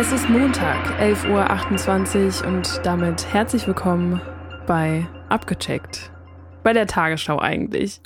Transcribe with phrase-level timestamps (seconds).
[0.00, 4.20] Es ist Montag, 11.28 Uhr und damit herzlich willkommen
[4.64, 6.12] bei Abgecheckt.
[6.62, 8.00] Bei der Tagesschau eigentlich.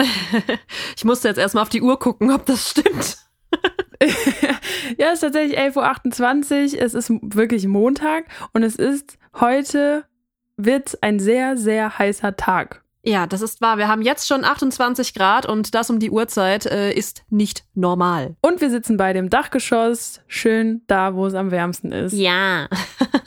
[0.96, 3.18] ich musste jetzt erstmal auf die Uhr gucken, ob das stimmt.
[4.96, 6.82] ja, es ist tatsächlich 11.28 Uhr.
[6.82, 8.24] Es ist wirklich Montag
[8.54, 10.06] und es ist heute
[10.56, 12.81] wird ein sehr, sehr heißer Tag.
[13.04, 13.78] Ja, das ist wahr.
[13.78, 18.36] Wir haben jetzt schon 28 Grad und das um die Uhrzeit äh, ist nicht normal.
[18.42, 22.12] Und wir sitzen bei dem Dachgeschoss, schön da, wo es am wärmsten ist.
[22.12, 22.68] Ja.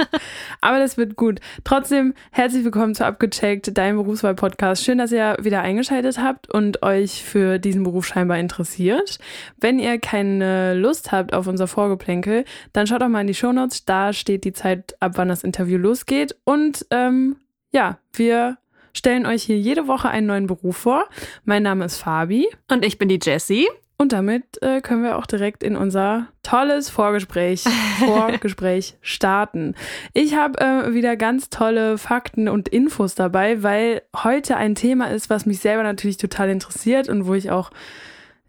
[0.61, 1.41] Aber das wird gut.
[1.65, 4.81] Trotzdem herzlich willkommen zu Abgecheckt, deinem Berufswahl-Podcast.
[4.81, 9.19] Schön, dass ihr wieder eingeschaltet habt und euch für diesen Beruf scheinbar interessiert.
[9.57, 13.83] Wenn ihr keine Lust habt auf unser Vorgeplänkel, dann schaut doch mal in die Shownotes.
[13.83, 16.33] Da steht die Zeit, ab wann das Interview losgeht.
[16.45, 17.35] Und ähm,
[17.73, 18.57] ja, wir
[18.95, 21.05] stellen euch hier jede Woche einen neuen Beruf vor.
[21.43, 22.47] Mein Name ist Fabi.
[22.71, 23.67] Und ich bin die Jessie.
[23.97, 27.63] Und damit äh, können wir auch direkt in unser tolles Vorgespräch,
[27.99, 29.73] Vorgespräch starten.
[30.13, 35.29] Ich habe äh, wieder ganz tolle Fakten und Infos dabei, weil heute ein Thema ist,
[35.29, 37.71] was mich selber natürlich total interessiert und wo ich auch,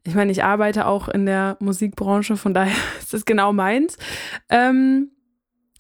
[0.03, 3.98] ich meine, ich arbeite auch in der Musikbranche, von daher ist es genau meins.
[4.48, 5.12] Ähm,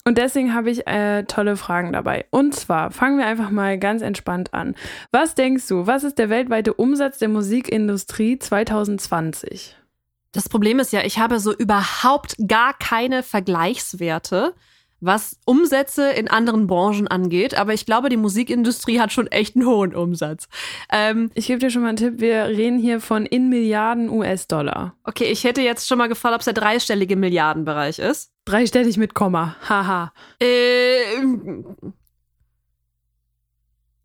[0.06, 2.26] und deswegen habe ich äh, tolle Fragen dabei.
[2.30, 4.76] Und zwar fangen wir einfach mal ganz entspannt an.
[5.10, 9.76] Was denkst du, was ist der weltweite Umsatz der Musikindustrie 2020?
[10.30, 14.54] Das Problem ist ja, ich habe so überhaupt gar keine Vergleichswerte
[15.00, 19.66] was Umsätze in anderen Branchen angeht, aber ich glaube, die Musikindustrie hat schon echt einen
[19.66, 20.48] hohen Umsatz.
[20.90, 24.94] Ähm, ich gebe dir schon mal einen Tipp, wir reden hier von in Milliarden US-Dollar.
[25.04, 28.32] Okay, ich hätte jetzt schon mal gefragt, ob es der dreistellige Milliardenbereich ist.
[28.44, 30.12] Dreistellig mit Komma, haha.
[30.40, 31.22] Äh,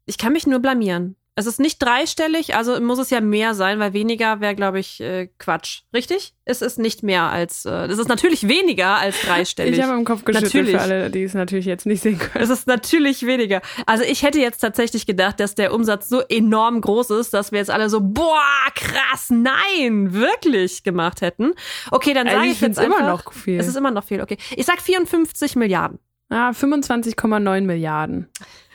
[0.05, 1.15] ich kann mich nur blamieren.
[1.41, 5.01] Es ist nicht dreistellig, also muss es ja mehr sein, weil weniger wäre, glaube ich,
[5.01, 5.81] äh, Quatsch.
[5.91, 6.35] Richtig?
[6.45, 9.75] Es ist nicht mehr als, äh, es ist natürlich weniger als dreistellig.
[9.75, 10.75] Ich habe im Kopf geschüttelt natürlich.
[10.75, 12.43] für alle, die es natürlich jetzt nicht sehen können.
[12.43, 13.61] Es ist natürlich weniger.
[13.87, 17.57] Also ich hätte jetzt tatsächlich gedacht, dass der Umsatz so enorm groß ist, dass wir
[17.57, 18.43] jetzt alle so, boah,
[18.75, 21.53] krass, nein, wirklich gemacht hätten.
[21.89, 22.99] Okay, dann sage also ich, ich jetzt einfach.
[22.99, 23.59] immer noch viel.
[23.59, 24.37] Es ist immer noch viel, okay.
[24.55, 25.97] Ich sag 54 Milliarden.
[26.29, 28.29] Ah, 25,9 Milliarden.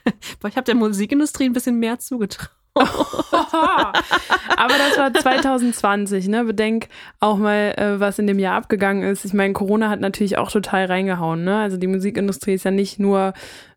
[0.41, 2.56] Boah, ich habe der Musikindustrie ein bisschen mehr zugetraut.
[4.56, 6.44] Aber das war 2020, ne?
[6.44, 6.88] Bedenk
[7.20, 9.25] auch mal, äh, was in dem Jahr abgegangen ist.
[9.25, 11.59] Ich meine, Corona hat natürlich auch total reingehauen, ne?
[11.59, 13.32] Also die Musikindustrie ist ja nicht nur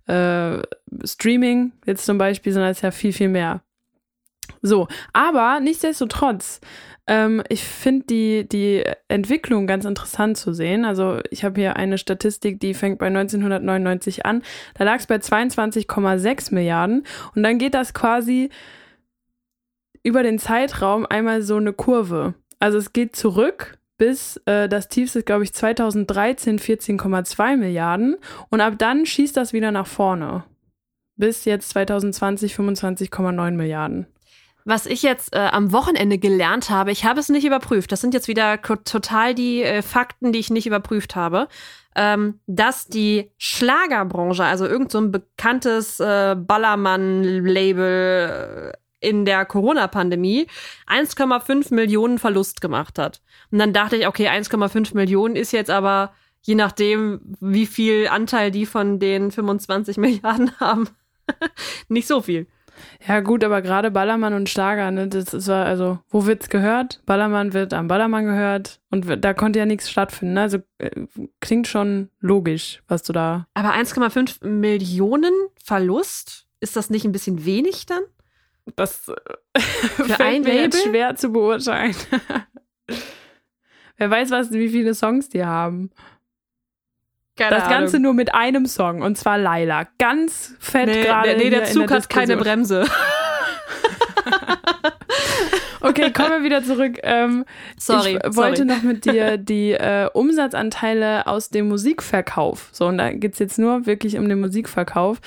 [0.08, 0.58] äh,
[1.06, 3.62] Streaming jetzt zum Beispiel, sondern es ist ja viel, viel mehr.
[4.62, 6.60] So, aber nichtsdestotrotz,
[7.08, 10.86] ähm, ich finde die, die Entwicklung ganz interessant zu sehen.
[10.86, 14.44] Also ich habe hier eine Statistik, die fängt bei 1999 an.
[14.76, 17.06] Da lag es bei 22,6 Milliarden
[17.36, 18.50] und dann geht das quasi
[20.04, 22.34] über den Zeitraum einmal so eine Kurve.
[22.60, 28.16] Also es geht zurück bis äh, das tiefste, glaube ich, 2013 14,2 Milliarden
[28.50, 30.46] und ab dann schießt das wieder nach vorne.
[31.16, 34.08] Bis jetzt 2020 25,9 Milliarden.
[34.66, 37.92] Was ich jetzt äh, am Wochenende gelernt habe, ich habe es nicht überprüft.
[37.92, 41.48] Das sind jetzt wieder total die äh, Fakten, die ich nicht überprüft habe.
[41.96, 50.48] Ähm, dass die Schlagerbranche, also irgend so ein bekanntes äh, Ballermann-Label, äh, in der Corona-Pandemie
[50.88, 53.22] 1,5 Millionen Verlust gemacht hat.
[53.52, 58.52] Und dann dachte ich, okay, 1,5 Millionen ist jetzt aber, je nachdem, wie viel Anteil
[58.52, 60.90] die von den 25 Milliarden haben,
[61.88, 62.48] nicht so viel.
[63.08, 67.02] Ja, gut, aber gerade Ballermann und Schlager, ne, das ist also, wo wird's gehört?
[67.06, 70.36] Ballermann wird am Ballermann gehört und da konnte ja nichts stattfinden.
[70.36, 70.42] Ne?
[70.42, 70.92] Also äh,
[71.42, 73.48] klingt schon logisch, was du da.
[73.54, 78.04] Aber 1,5 Millionen Verlust, ist das nicht ein bisschen wenig dann?
[78.76, 81.96] Das äh, Für ein mir jetzt schwer zu beurteilen.
[83.98, 85.92] Wer weiß, was, wie viele Songs die haben.
[87.38, 88.04] Keine das Ganze Ahnung.
[88.04, 89.88] nur mit einem Song und zwar Laila.
[89.98, 91.38] Ganz fett nee, gerade.
[91.38, 92.86] Nee, der Zug der hat keine Bremse.
[95.82, 97.00] okay, kommen wir wieder zurück.
[97.04, 97.46] Ähm,
[97.78, 98.20] sorry.
[98.26, 98.70] Ich wollte sorry.
[98.70, 102.70] noch mit dir die äh, Umsatzanteile aus dem Musikverkauf.
[102.74, 105.22] So, und da geht es jetzt nur wirklich um den Musikverkauf.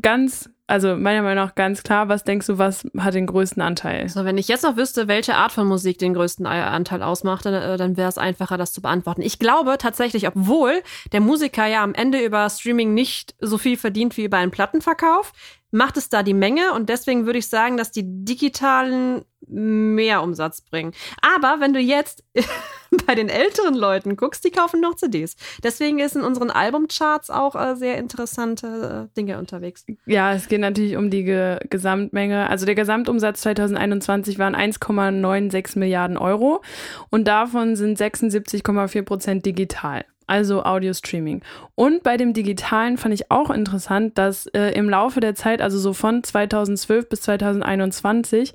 [0.00, 4.08] Ganz also meiner Meinung nach ganz klar, was denkst du, was hat den größten Anteil?
[4.08, 7.54] So, wenn ich jetzt noch wüsste, welche Art von Musik den größten Anteil ausmacht, dann,
[7.54, 9.22] äh, dann wäre es einfacher, das zu beantworten.
[9.22, 10.82] Ich glaube tatsächlich, obwohl
[11.12, 15.32] der Musiker ja am Ende über Streaming nicht so viel verdient wie über einen Plattenverkauf,
[15.70, 20.62] macht es da die Menge und deswegen würde ich sagen, dass die digitalen mehr Umsatz
[20.62, 20.92] bringen.
[21.22, 22.24] Aber wenn du jetzt
[23.06, 25.36] bei den älteren Leuten guckst, die kaufen noch CDs.
[25.62, 29.84] Deswegen ist in unseren Albumcharts auch äh, sehr interessante äh, Dinge unterwegs.
[30.06, 32.48] Ja, es geht natürlich um die Ge Gesamtmenge.
[32.48, 36.62] Also der Gesamtumsatz 2021 waren 1,96 Milliarden Euro
[37.10, 40.04] und davon sind 76,4 Prozent digital.
[40.26, 41.42] also Audio-Streaming.
[41.76, 45.78] Und bei dem Digitalen fand ich auch interessant, dass äh, im Laufe der Zeit, also
[45.78, 48.52] so von 2012 bis 2021,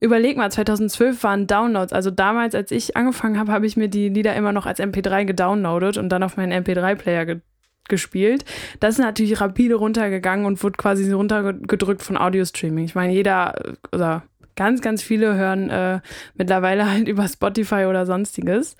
[0.00, 1.92] überleg mal, 2012 waren Downloads.
[1.92, 5.26] Also damals, als ich angefangen habe, habe ich mir die Lieder immer noch als MP3
[5.26, 7.40] gedownloadet und dann auf meinen MP3-Player ge
[7.88, 8.44] gespielt.
[8.78, 12.84] Das ist natürlich rapide runtergegangen und wurde quasi runtergedrückt von Audio-Streaming.
[12.84, 13.54] Ich meine, jeder
[13.92, 14.22] oder
[14.54, 16.00] ganz, ganz viele hören äh,
[16.34, 18.76] mittlerweile halt über Spotify oder sonstiges.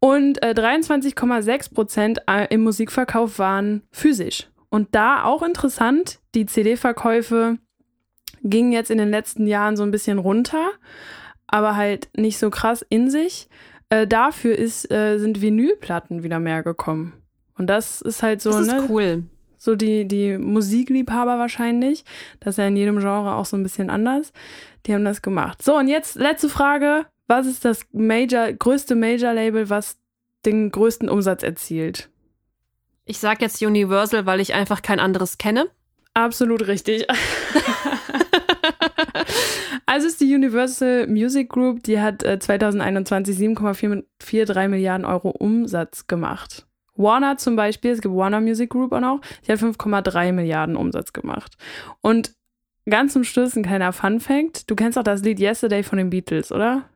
[0.00, 4.48] Und äh, 23,6 Prozent äh, im Musikverkauf waren physisch.
[4.68, 7.58] Und da auch interessant, die CD-Verkäufe
[8.44, 10.70] gingen jetzt in den letzten Jahren so ein bisschen runter,
[11.46, 13.48] aber halt nicht so krass in sich.
[13.88, 17.14] Äh, dafür ist, äh, sind Vinylplatten wieder mehr gekommen.
[17.58, 18.86] Und das ist halt so, das ist ne?
[18.88, 19.24] cool.
[19.58, 22.04] So die, die Musikliebhaber wahrscheinlich.
[22.40, 24.32] Das ist ja in jedem Genre auch so ein bisschen anders.
[24.86, 25.62] Die haben das gemacht.
[25.62, 29.98] So, und jetzt letzte Frage was ist das Major, größte Major-Label, was
[30.44, 32.10] den größten Umsatz erzielt?
[33.06, 35.68] Ich sag jetzt Universal, weil ich einfach kein anderes kenne.
[36.12, 37.06] Absolut richtig.
[39.86, 46.66] also ist die Universal Music Group, die hat 2021 äh, 7,43 Milliarden Euro Umsatz gemacht.
[46.96, 51.12] Warner zum Beispiel, es gibt Warner Music Group auch noch, die hat 5,3 Milliarden Umsatz
[51.12, 51.56] gemacht.
[52.00, 52.34] Und
[52.88, 56.10] ganz zum Schluss ein kleiner Fun Fact: Du kennst auch das Lied Yesterday von den
[56.10, 56.88] Beatles, oder?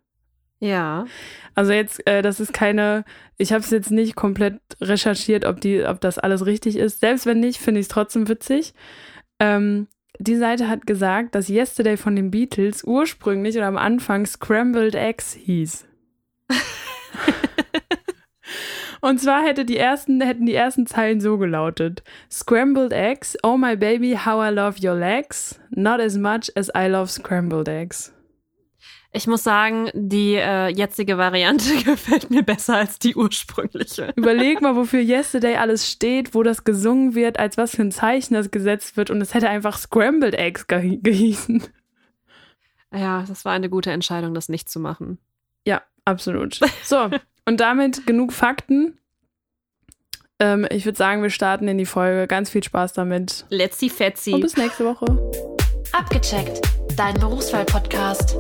[0.60, 1.06] Ja.
[1.54, 3.04] Also jetzt, äh, das ist keine,
[3.36, 7.00] ich habe es jetzt nicht komplett recherchiert, ob die, ob das alles richtig ist.
[7.00, 8.74] Selbst wenn nicht, finde ich es trotzdem witzig.
[9.40, 9.86] Ähm,
[10.18, 15.32] die Seite hat gesagt, dass Yesterday von den Beatles ursprünglich oder am Anfang Scrambled Eggs
[15.34, 15.86] hieß.
[19.00, 23.76] Und zwar hätte die ersten, hätten die ersten Zeilen so gelautet: Scrambled Eggs, oh my
[23.76, 28.12] baby, how I love your legs, not as much as I love scrambled eggs.
[29.12, 34.12] Ich muss sagen, die äh, jetzige Variante gefällt mir besser als die ursprüngliche.
[34.16, 38.34] Überleg mal, wofür Yesterday alles steht, wo das gesungen wird, als was für ein Zeichen
[38.34, 41.64] das gesetzt wird und es hätte einfach Scrambled Eggs ge gehießen.
[42.92, 45.18] Ja, das war eine gute Entscheidung, das nicht zu machen.
[45.66, 46.60] Ja, absolut.
[46.82, 47.10] So,
[47.44, 48.98] und damit genug Fakten.
[50.38, 52.26] Ähm, ich würde sagen, wir starten in die Folge.
[52.26, 53.46] Ganz viel Spaß damit.
[53.48, 54.32] Let's see Fetzi.
[54.32, 55.06] Und bis nächste Woche.
[55.92, 56.60] Abgecheckt,
[56.96, 58.36] dein Berufswahl-Podcast.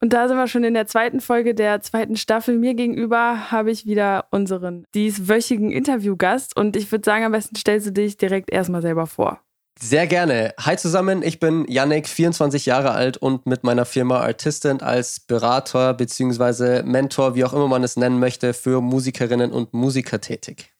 [0.00, 2.56] Und da sind wir schon in der zweiten Folge der zweiten Staffel.
[2.56, 7.88] Mir gegenüber habe ich wieder unseren dieswöchigen Interviewgast und ich würde sagen, am besten stellst
[7.88, 9.40] du dich direkt erstmal selber vor.
[9.80, 10.54] Sehr gerne.
[10.58, 15.94] Hi zusammen, ich bin Yannick, 24 Jahre alt und mit meiner Firma Artistant als Berater
[15.94, 16.82] bzw.
[16.82, 20.72] Mentor, wie auch immer man es nennen möchte, für Musikerinnen und Musiker tätig.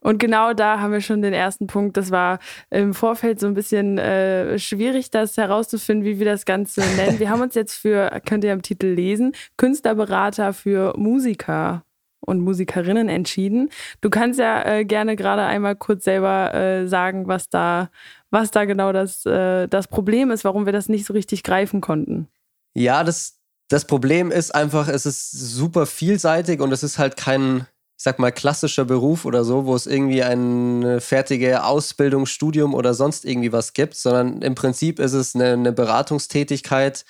[0.00, 1.96] Und genau da haben wir schon den ersten Punkt.
[1.96, 2.38] Das war
[2.70, 7.18] im Vorfeld so ein bisschen äh, schwierig, das herauszufinden, wie wir das Ganze nennen.
[7.18, 11.82] Wir haben uns jetzt für, könnt ihr im Titel lesen, Künstlerberater für Musiker
[12.20, 13.70] und Musikerinnen entschieden.
[14.00, 17.90] Du kannst ja äh, gerne gerade einmal kurz selber äh, sagen, was da,
[18.30, 21.80] was da genau das, äh, das Problem ist, warum wir das nicht so richtig greifen
[21.80, 22.28] konnten.
[22.74, 23.38] Ja, das,
[23.68, 27.66] das Problem ist einfach, es ist super vielseitig und es ist halt kein
[27.96, 32.92] ich sag mal, klassischer Beruf oder so, wo es irgendwie eine fertige Ausbildung, Studium oder
[32.92, 37.06] sonst irgendwie was gibt, sondern im Prinzip ist es eine, eine Beratungstätigkeit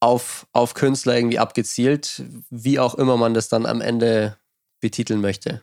[0.00, 4.38] auf, auf Künstler irgendwie abgezielt, wie auch immer man das dann am Ende
[4.80, 5.62] betiteln möchte.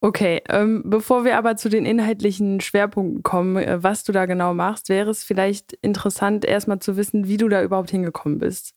[0.00, 4.52] Okay, ähm, bevor wir aber zu den inhaltlichen Schwerpunkten kommen, äh, was du da genau
[4.52, 8.74] machst, wäre es vielleicht interessant, erstmal zu wissen, wie du da überhaupt hingekommen bist.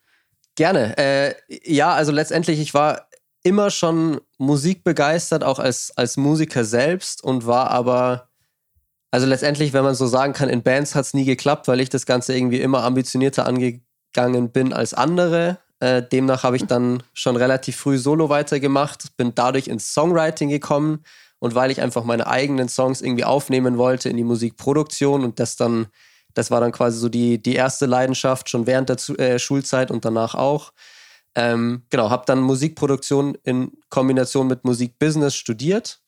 [0.53, 0.95] Gerne.
[0.99, 3.09] Äh, ja, also letztendlich, ich war
[3.41, 8.29] immer schon musikbegeistert, auch als, als Musiker selbst und war aber,
[9.11, 11.89] also letztendlich, wenn man so sagen kann, in Bands hat es nie geklappt, weil ich
[11.89, 15.59] das Ganze irgendwie immer ambitionierter angegangen bin als andere.
[15.79, 21.03] Äh, demnach habe ich dann schon relativ früh Solo weitergemacht, bin dadurch ins Songwriting gekommen
[21.39, 25.57] und weil ich einfach meine eigenen Songs irgendwie aufnehmen wollte in die Musikproduktion und das
[25.57, 25.87] dann,
[26.33, 30.05] das war dann quasi so die, die erste Leidenschaft schon während der äh, Schulzeit und
[30.05, 30.71] danach auch.
[31.35, 36.01] Ähm, genau, habe dann Musikproduktion in Kombination mit Musikbusiness studiert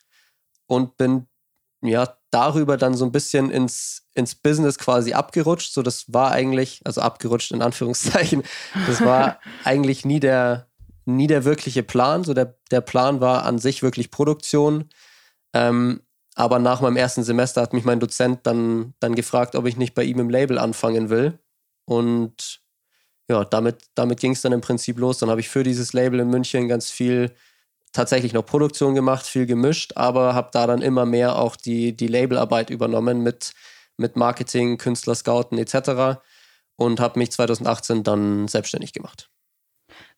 [0.68, 1.28] und bin
[1.82, 5.74] ja darüber dann so ein bisschen ins, ins Business quasi abgerutscht.
[5.74, 8.44] So, das war eigentlich, also abgerutscht in Anführungszeichen,
[8.88, 10.68] das war eigentlich nie der,
[11.06, 12.24] nie der wirkliche Plan.
[12.24, 14.90] So, der, der Plan war an sich wirklich Produktion.
[15.54, 16.02] Ähm,
[16.36, 19.96] aber nach meinem ersten Semester hat mich mein Dozent dann, dann gefragt, ob ich nicht
[19.96, 21.40] bei ihm im Label anfangen will.
[21.86, 22.62] Und
[23.30, 25.20] ja, damit, damit ging es dann im Prinzip los.
[25.20, 27.34] Dann habe ich für dieses Label in München ganz viel
[27.92, 32.08] tatsächlich noch Produktion gemacht, viel gemischt, aber habe da dann immer mehr auch die, die
[32.08, 33.54] Labelarbeit übernommen mit,
[33.98, 36.22] mit Marketing, Künstler scouten etc.
[36.76, 39.30] Und habe mich 2018 dann selbstständig gemacht.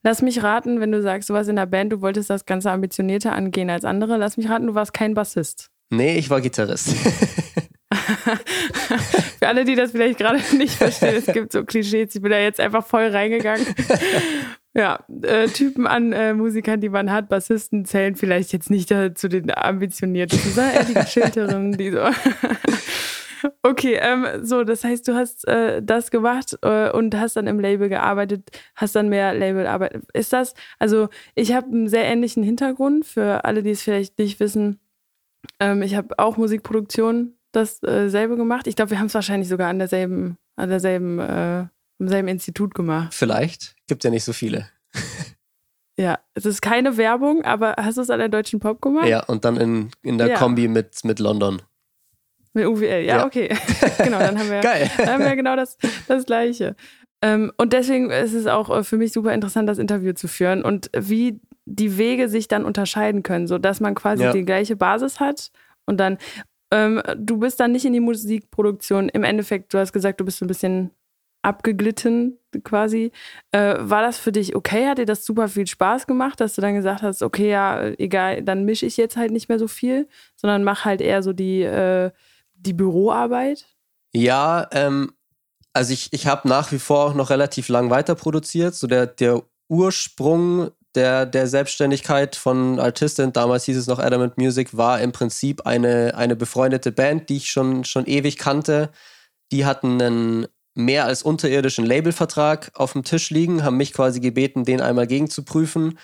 [0.02, 2.70] Lass mich raten, wenn du sagst, du warst in der Band, du wolltest das Ganze
[2.70, 4.16] ambitionierter angehen als andere.
[4.18, 5.70] Lass mich raten, du warst kein Bassist.
[5.90, 6.94] Nee, ich war Gitarrist.
[9.38, 12.14] Für alle, die das vielleicht gerade nicht verstehen, es gibt so Klischees.
[12.14, 13.66] Ich bin da jetzt einfach voll reingegangen.
[14.72, 19.12] Ja, äh, Typen an äh, Musikern, die man hat, Bassisten zählen vielleicht jetzt nicht äh,
[19.14, 21.98] zu den ambitionierten, sondern eher die Geschilteren, die so.
[23.64, 27.58] okay, ähm, so, das heißt, du hast äh, das gemacht äh, und hast dann im
[27.58, 30.02] Label gearbeitet, hast dann mehr Labelarbeit.
[30.12, 34.38] Ist das, also ich habe einen sehr ähnlichen Hintergrund für alle, die es vielleicht nicht
[34.38, 34.78] wissen.
[35.58, 38.66] Ähm, ich habe auch Musikproduktion dasselbe äh, gemacht.
[38.66, 41.60] Ich glaube, wir haben es wahrscheinlich sogar an derselben, an derselben, äh,
[41.98, 43.14] im selben Institut gemacht.
[43.14, 43.76] Vielleicht.
[43.86, 44.68] Gibt ja nicht so viele.
[45.98, 49.06] Ja, es ist keine Werbung, aber hast du es an der Deutschen Pop gemacht?
[49.06, 50.38] Ja, und dann in, in der ja.
[50.38, 51.60] Kombi mit, mit London.
[52.54, 53.26] Mit UWL, ja, ja.
[53.26, 53.54] okay.
[53.98, 54.90] genau, dann haben wir, Geil.
[54.96, 55.76] Dann haben wir genau das,
[56.08, 56.74] das Gleiche.
[57.20, 60.64] Ähm, und deswegen ist es auch äh, für mich super interessant, das Interview zu führen
[60.64, 64.32] und wie die Wege sich dann unterscheiden können, sodass man quasi ja.
[64.32, 65.50] die gleiche Basis hat
[65.84, 66.16] und dann,
[66.70, 69.08] ähm, du bist dann nicht in die Musikproduktion.
[69.08, 70.90] Im Endeffekt, du hast gesagt, du bist ein bisschen
[71.42, 73.12] abgeglitten quasi.
[73.50, 74.86] Äh, war das für dich okay?
[74.86, 78.42] Hat dir das super viel Spaß gemacht, dass du dann gesagt hast, okay, ja, egal,
[78.42, 81.62] dann mische ich jetzt halt nicht mehr so viel, sondern mach halt eher so die,
[81.62, 82.10] äh,
[82.54, 83.66] die Büroarbeit?
[84.12, 85.12] Ja, ähm,
[85.72, 88.74] also ich, ich habe nach wie vor auch noch relativ lang weiter produziert.
[88.74, 94.76] So der, der Ursprung der, der Selbstständigkeit von Artistin, damals hieß es noch Adamant Music,
[94.76, 98.90] war im Prinzip eine, eine befreundete Band, die ich schon, schon ewig kannte.
[99.52, 104.64] Die hatten einen mehr als unterirdischen Labelvertrag auf dem Tisch liegen, haben mich quasi gebeten,
[104.64, 105.98] den einmal gegenzuprüfen.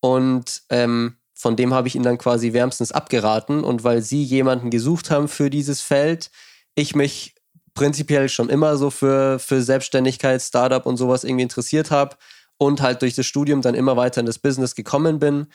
[0.00, 3.62] Und ähm, von dem habe ich ihnen dann quasi wärmstens abgeraten.
[3.62, 6.30] Und weil sie jemanden gesucht haben für dieses Feld,
[6.74, 7.34] ich mich
[7.74, 12.16] prinzipiell schon immer so für, für Selbstständigkeit, Startup und sowas irgendwie interessiert habe,
[12.64, 15.46] und halt durch das Studium dann immer weiter in das Business gekommen bin.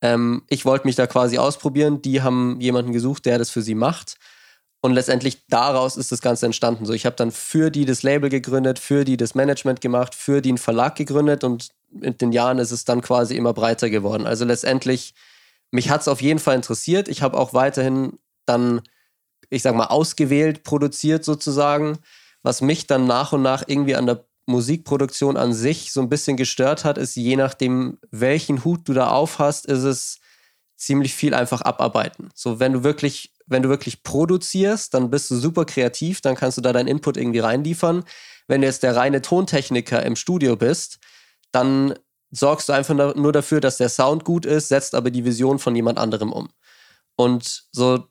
[0.00, 2.02] Ähm, ich wollte mich da quasi ausprobieren.
[2.02, 4.16] Die haben jemanden gesucht, der das für sie macht.
[4.80, 6.86] Und letztendlich daraus ist das Ganze entstanden.
[6.86, 10.40] So, ich habe dann für die das Label gegründet, für die das Management gemacht, für
[10.40, 14.26] die einen Verlag gegründet und mit den Jahren ist es dann quasi immer breiter geworden.
[14.26, 15.14] Also letztendlich,
[15.72, 17.08] mich hat es auf jeden Fall interessiert.
[17.08, 18.82] Ich habe auch weiterhin dann,
[19.50, 21.98] ich sag mal, ausgewählt produziert sozusagen.
[22.42, 26.36] Was mich dann nach und nach irgendwie an der Musikproduktion an sich so ein bisschen
[26.36, 30.20] gestört hat, ist je nachdem, welchen Hut du da auf hast, ist es
[30.76, 32.30] ziemlich viel einfach abarbeiten.
[32.34, 36.56] So, wenn du wirklich, wenn du wirklich produzierst, dann bist du super kreativ, dann kannst
[36.56, 38.04] du da deinen Input irgendwie reinliefern.
[38.46, 40.98] Wenn du jetzt der reine Tontechniker im Studio bist,
[41.52, 41.94] dann
[42.30, 45.74] sorgst du einfach nur dafür, dass der Sound gut ist, setzt aber die Vision von
[45.76, 46.48] jemand anderem um.
[47.16, 48.06] Und so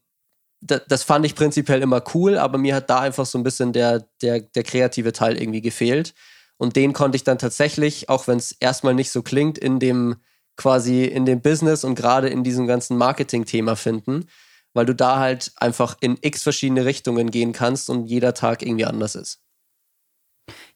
[0.62, 4.08] das fand ich prinzipiell immer cool, aber mir hat da einfach so ein bisschen der,
[4.22, 6.14] der, der kreative Teil irgendwie gefehlt.
[6.58, 10.16] Und den konnte ich dann tatsächlich, auch wenn es erstmal nicht so klingt, in dem
[10.56, 14.26] quasi in dem Business und gerade in diesem ganzen Marketing-Thema finden,
[14.74, 18.86] weil du da halt einfach in x verschiedene Richtungen gehen kannst und jeder Tag irgendwie
[18.86, 19.40] anders ist.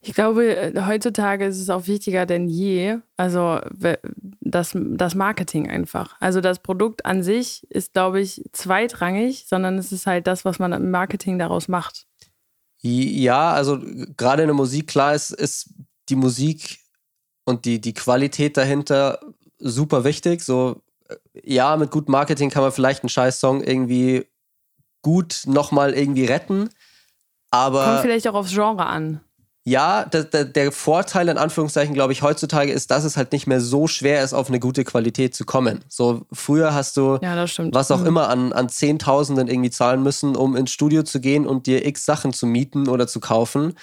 [0.01, 3.59] Ich glaube, heutzutage ist es auch wichtiger denn je, also
[4.41, 6.15] das, das Marketing einfach.
[6.19, 10.59] Also das Produkt an sich ist, glaube ich, zweitrangig, sondern es ist halt das, was
[10.59, 12.05] man im Marketing daraus macht.
[12.81, 13.79] Ja, also
[14.17, 15.69] gerade in der Musik, klar ist, ist
[16.09, 16.79] die Musik
[17.45, 19.19] und die, die Qualität dahinter
[19.59, 20.41] super wichtig.
[20.41, 24.25] So, äh, ja, mit gutem Marketing kann man vielleicht einen scheiß Song irgendwie
[25.03, 26.69] gut nochmal irgendwie retten.
[27.51, 27.85] Aber.
[27.85, 29.21] Kommt vielleicht auch aufs Genre an
[29.63, 33.45] ja, der, der, der, Vorteil in Anführungszeichen, glaube ich, heutzutage ist, dass es halt nicht
[33.45, 35.83] mehr so schwer ist, auf eine gute Qualität zu kommen.
[35.87, 38.07] So früher hast du ja, was auch mhm.
[38.07, 42.05] immer an, an Zehntausenden irgendwie zahlen müssen, um ins Studio zu gehen und dir x
[42.05, 43.75] Sachen zu mieten oder zu kaufen.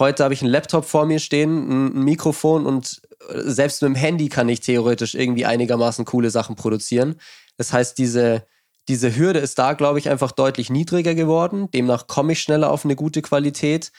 [0.00, 3.94] Heute habe ich einen Laptop vor mir stehen, ein Mikrofon und äh, selbst mit dem
[3.94, 7.16] Handy kann ich theoretisch irgendwie einigermaßen coole Sachen produzieren.
[7.56, 8.46] Das heißt, diese,
[8.88, 11.70] diese Hürde ist da, glaube ich, einfach deutlich niedriger geworden.
[11.70, 13.92] Demnach komme ich schneller auf eine gute Qualität.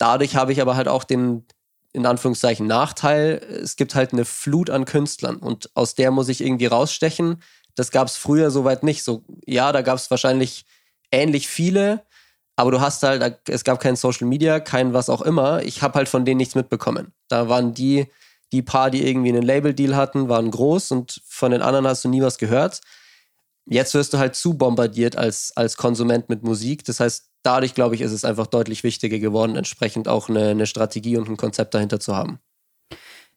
[0.00, 1.44] Dadurch habe ich aber halt auch den,
[1.92, 3.34] in Anführungszeichen, Nachteil.
[3.62, 7.42] Es gibt halt eine Flut an Künstlern und aus der muss ich irgendwie rausstechen.
[7.74, 9.04] Das gab es früher soweit nicht.
[9.04, 10.64] So, ja, da gab es wahrscheinlich
[11.12, 12.02] ähnlich viele,
[12.56, 15.62] aber du hast halt, es gab kein Social Media, kein was auch immer.
[15.64, 17.12] Ich habe halt von denen nichts mitbekommen.
[17.28, 18.06] Da waren die,
[18.52, 22.08] die paar, die irgendwie einen Label-Deal hatten, waren groß und von den anderen hast du
[22.08, 22.80] nie was gehört.
[23.66, 26.84] Jetzt wirst du halt zu bombardiert als, als Konsument mit Musik.
[26.84, 30.66] Das heißt, dadurch, glaube ich, ist es einfach deutlich wichtiger geworden, entsprechend auch eine, eine
[30.66, 32.40] Strategie und ein Konzept dahinter zu haben.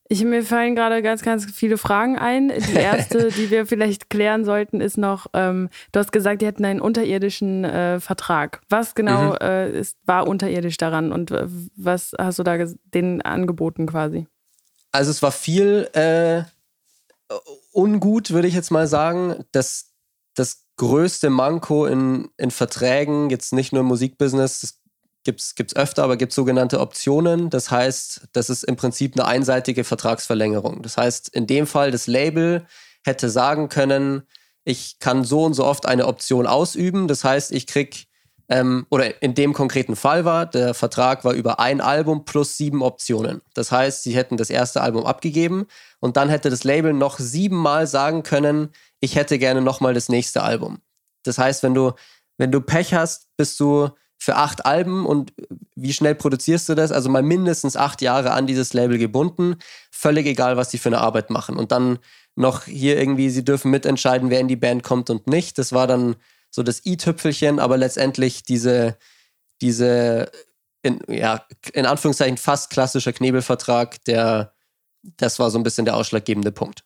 [0.09, 2.49] Ich, mir fallen gerade ganz, ganz viele Fragen ein.
[2.49, 6.65] Die erste, die wir vielleicht klären sollten, ist noch, ähm, du hast gesagt, die hätten
[6.65, 8.61] einen unterirdischen äh, Vertrag.
[8.69, 9.37] Was genau mhm.
[9.41, 12.57] äh, ist, war unterirdisch daran und äh, was hast du da
[12.93, 14.27] denen angeboten quasi?
[14.91, 16.43] Also es war viel äh,
[17.71, 19.45] ungut, würde ich jetzt mal sagen.
[19.51, 19.92] Das,
[20.35, 24.79] das größte Manko in, in Verträgen, jetzt nicht nur im Musikbusiness, das
[25.23, 27.49] gibt es öfter, aber gibt sogenannte Optionen.
[27.49, 30.81] Das heißt, das ist im Prinzip eine einseitige Vertragsverlängerung.
[30.81, 32.65] Das heißt, in dem Fall das Label
[33.05, 34.23] hätte sagen können,
[34.65, 37.07] ich kann so und so oft eine Option ausüben.
[37.07, 38.07] Das heißt, ich krieg
[38.49, 42.81] ähm, oder in dem konkreten Fall war, der Vertrag war über ein Album plus sieben
[42.81, 43.41] Optionen.
[43.53, 45.65] Das heißt, sie hätten das erste Album abgegeben
[45.99, 48.69] und dann hätte das Label noch siebenmal sagen können,
[48.99, 50.79] ich hätte gerne nochmal das nächste Album.
[51.23, 51.93] Das heißt, wenn du,
[52.37, 55.33] wenn du Pech hast, bist du für acht Alben und
[55.75, 56.91] wie schnell produzierst du das?
[56.91, 59.55] Also mal mindestens acht Jahre an dieses Label gebunden.
[59.91, 61.57] Völlig egal, was die für eine Arbeit machen.
[61.57, 61.99] Und dann
[62.35, 65.57] noch hier irgendwie, sie dürfen mitentscheiden, wer in die Band kommt und nicht.
[65.57, 66.15] Das war dann
[66.53, 68.97] so das i-Tüpfelchen, aber letztendlich diese,
[69.61, 70.31] diese
[70.83, 74.53] in, ja, in Anführungszeichen fast klassischer Knebelvertrag, der,
[75.17, 76.83] das war so ein bisschen der ausschlaggebende Punkt.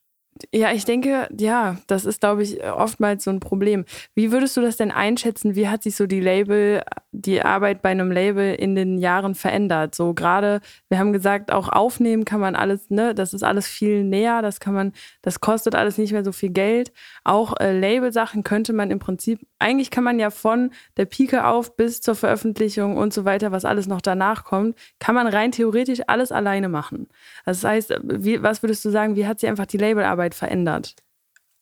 [0.53, 3.85] Ja, ich denke, ja, das ist, glaube ich, oftmals so ein Problem.
[4.13, 5.55] Wie würdest du das denn einschätzen?
[5.55, 6.83] Wie hat sich so die Label,
[7.21, 9.95] die Arbeit bei einem Label in den Jahren verändert?
[9.95, 10.59] So gerade,
[10.89, 14.59] wir haben gesagt, auch aufnehmen kann man alles, ne, das ist alles viel näher, das
[14.59, 16.91] kann man, das kostet alles nicht mehr so viel Geld.
[17.23, 21.75] Auch äh, Label-Sachen könnte man im Prinzip, eigentlich kann man ja von der Pike auf
[21.77, 26.01] bis zur Veröffentlichung und so weiter, was alles noch danach kommt, kann man rein theoretisch
[26.07, 27.07] alles alleine machen.
[27.45, 30.95] Das heißt, wie, was würdest du sagen, wie hat sich einfach die Labelarbeit Arbeit verändert.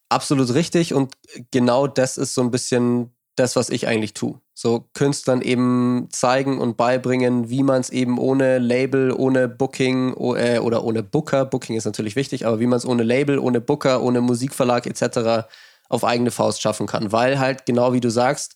[0.09, 1.13] Absolut richtig und
[1.51, 4.39] genau das ist so ein bisschen das, was ich eigentlich tue.
[4.53, 10.59] So Künstlern eben zeigen und beibringen, wie man es eben ohne Label, ohne Booking äh,
[10.59, 14.01] oder ohne Booker, Booking ist natürlich wichtig, aber wie man es ohne Label, ohne Booker,
[14.01, 15.47] ohne Musikverlag etc.
[15.89, 17.11] auf eigene Faust schaffen kann.
[17.11, 18.55] Weil halt, genau wie du sagst,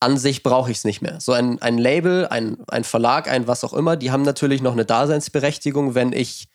[0.00, 1.20] an sich brauche ich es nicht mehr.
[1.20, 4.72] So ein, ein Label, ein, ein Verlag, ein was auch immer, die haben natürlich noch
[4.72, 6.48] eine Daseinsberechtigung, wenn ich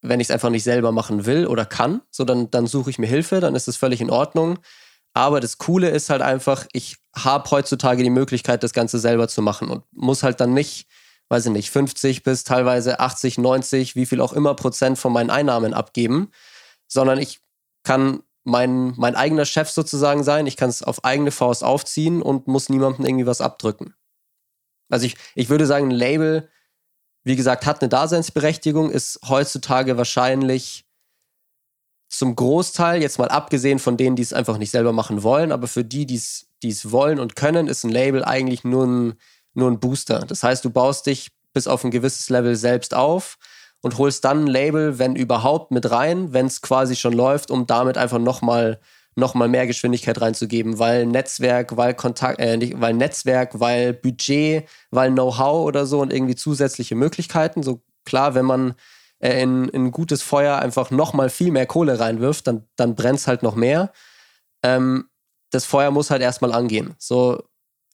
[0.00, 2.98] wenn ich es einfach nicht selber machen will oder kann, so dann, dann suche ich
[2.98, 4.60] mir Hilfe, dann ist es völlig in Ordnung.
[5.18, 9.42] Aber das Coole ist halt einfach, ich habe heutzutage die Möglichkeit, das Ganze selber zu
[9.42, 10.86] machen und muss halt dann nicht,
[11.28, 15.30] weiß ich nicht, 50 bis teilweise 80, 90, wie viel auch immer Prozent von meinen
[15.30, 16.30] Einnahmen abgeben,
[16.86, 17.40] sondern ich
[17.82, 20.46] kann mein, mein eigener Chef sozusagen sein.
[20.46, 23.94] Ich kann es auf eigene Faust aufziehen und muss niemandem irgendwie was abdrücken.
[24.88, 26.48] Also ich, ich würde sagen, ein Label
[27.24, 30.86] wie gesagt, hat eine Daseinsberechtigung, ist heutzutage wahrscheinlich
[32.08, 35.66] zum Großteil, jetzt mal abgesehen von denen, die es einfach nicht selber machen wollen, aber
[35.66, 39.14] für die, die es wollen und können, ist ein Label eigentlich nur ein,
[39.54, 40.20] nur ein Booster.
[40.20, 43.36] Das heißt, du baust dich bis auf ein gewisses Level selbst auf
[43.82, 47.66] und holst dann ein Label, wenn überhaupt, mit rein, wenn es quasi schon läuft, um
[47.66, 48.80] damit einfach nochmal
[49.18, 54.68] noch mal mehr Geschwindigkeit reinzugeben, weil Netzwerk, weil Kontakt, äh, nicht, weil Netzwerk, weil Budget,
[54.90, 57.64] weil Know-how oder so und irgendwie zusätzliche Möglichkeiten.
[57.64, 58.74] So klar, wenn man
[59.20, 63.18] äh, in, in gutes Feuer einfach noch mal viel mehr Kohle reinwirft, dann, dann brennt
[63.18, 63.92] es halt noch mehr.
[64.62, 65.08] Ähm,
[65.50, 66.94] das Feuer muss halt erstmal angehen.
[66.98, 67.42] So,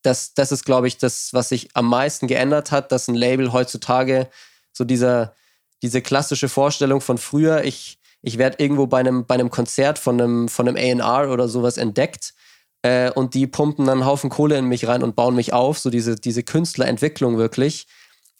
[0.02, 3.52] das, das ist, glaube ich, das, was sich am meisten geändert hat, dass ein Label
[3.52, 4.28] heutzutage
[4.72, 5.34] so dieser,
[5.82, 10.20] diese klassische Vorstellung von früher, ich, ich werde irgendwo bei einem, bei einem Konzert von
[10.20, 12.34] einem, von einem AR oder sowas entdeckt
[12.82, 15.78] äh, und die pumpen dann einen Haufen Kohle in mich rein und bauen mich auf.
[15.78, 17.86] So diese, diese Künstlerentwicklung wirklich,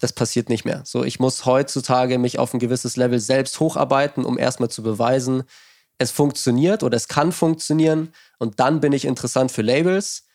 [0.01, 0.83] das passiert nicht mehr.
[0.85, 5.45] So, ich muss heutzutage mich auf ein gewisses Level selbst hocharbeiten, um erstmal zu beweisen,
[5.99, 10.27] es funktioniert oder es kann funktionieren und dann bin ich interessant für Labels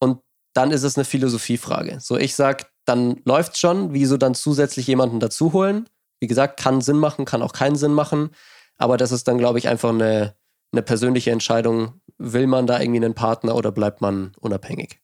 [0.00, 0.20] und
[0.54, 1.98] dann ist es eine Philosophiefrage.
[2.00, 5.88] So, ich sag, dann läuft's schon, wieso dann zusätzlich jemanden dazu holen?
[6.20, 8.30] Wie gesagt, kann Sinn machen, kann auch keinen Sinn machen.
[8.76, 10.34] Aber das ist dann, glaube ich, einfach eine,
[10.72, 12.00] eine persönliche Entscheidung.
[12.18, 15.00] Will man da irgendwie einen Partner oder bleibt man unabhängig?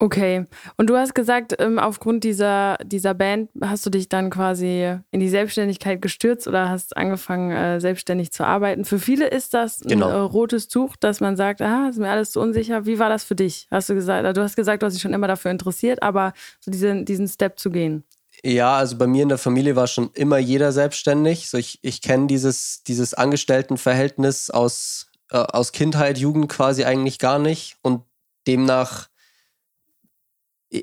[0.00, 0.46] Okay.
[0.76, 5.18] Und du hast gesagt, ähm, aufgrund dieser, dieser Band hast du dich dann quasi in
[5.18, 8.84] die Selbstständigkeit gestürzt oder hast angefangen, äh, selbstständig zu arbeiten.
[8.84, 10.08] Für viele ist das ein genau.
[10.08, 12.86] Äh, rotes Tuch, dass man sagt, ah, ist mir alles zu unsicher.
[12.86, 13.66] Wie war das für dich?
[13.72, 16.70] Hast du gesagt, du hast gesagt, du hast dich schon immer dafür interessiert, aber so
[16.70, 18.04] diesen, diesen Step zu gehen.
[18.44, 21.50] Ja, also bei mir in der Familie war schon immer jeder selbstständig.
[21.50, 27.40] So ich ich kenne dieses, dieses Angestelltenverhältnis aus, äh, aus Kindheit, Jugend quasi eigentlich gar
[27.40, 27.78] nicht.
[27.82, 28.02] Und
[28.46, 29.08] demnach,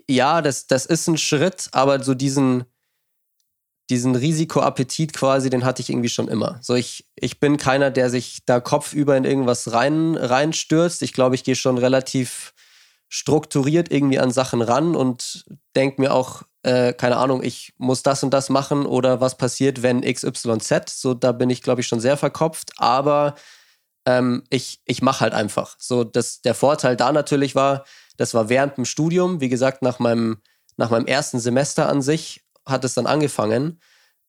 [0.10, 2.66] ja, das, das ist ein Schritt, aber so diesen,
[3.90, 6.58] diesen Risikoappetit quasi, den hatte ich irgendwie schon immer.
[6.62, 11.02] So ich, ich bin keiner, der sich da kopfüber in irgendwas rein, reinstürzt.
[11.04, 12.54] Ich glaube, ich gehe schon relativ
[13.08, 15.46] strukturiert irgendwie an Sachen ran und
[15.76, 19.84] denke mir auch, äh, keine Ahnung, ich muss das und das machen oder was passiert,
[19.84, 20.90] wenn XYZ.
[20.90, 22.72] So, da bin ich, glaube ich, schon sehr verkopft.
[22.78, 23.36] Aber
[24.08, 25.76] ähm, ich, ich mache halt einfach.
[25.78, 27.86] So, das, der Vorteil da natürlich war,
[28.18, 30.38] das war während dem Studium, wie gesagt, nach meinem,
[30.78, 33.80] nach meinem ersten Semester an sich hat es dann angefangen.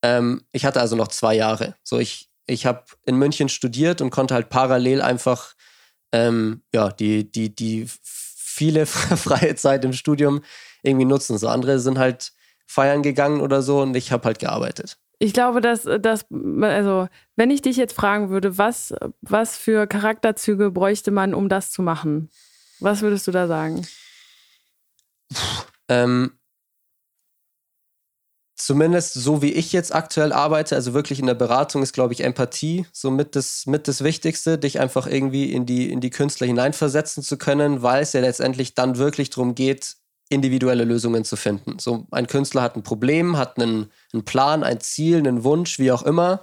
[0.02, 1.74] Ähm, ich hatte also noch zwei Jahre.
[1.82, 5.54] So, ich, ich habe in München studiert und konnte halt parallel einfach
[6.12, 10.42] ähm, ja, die, die, die viele freie Zeit im Studium
[10.82, 11.38] irgendwie nutzen.
[11.38, 12.32] So andere sind halt
[12.66, 14.98] feiern gegangen oder so und ich habe halt gearbeitet.
[15.18, 16.26] Ich glaube, dass, dass,
[16.60, 21.70] also, wenn ich dich jetzt fragen würde, was, was für Charakterzüge bräuchte man, um das
[21.70, 22.28] zu machen?
[22.80, 23.86] Was würdest du da sagen?
[25.88, 26.38] Ähm,
[28.56, 32.24] zumindest so wie ich jetzt aktuell arbeite, also wirklich in der Beratung ist, glaube ich,
[32.24, 36.46] Empathie so mit das, mit das Wichtigste, dich einfach irgendwie in die, in die Künstler
[36.46, 39.96] hineinversetzen zu können, weil es ja letztendlich dann wirklich darum geht,
[40.28, 41.78] individuelle Lösungen zu finden.
[41.78, 45.92] So ein Künstler hat ein Problem, hat einen, einen Plan, ein Ziel, einen Wunsch, wie
[45.92, 46.42] auch immer.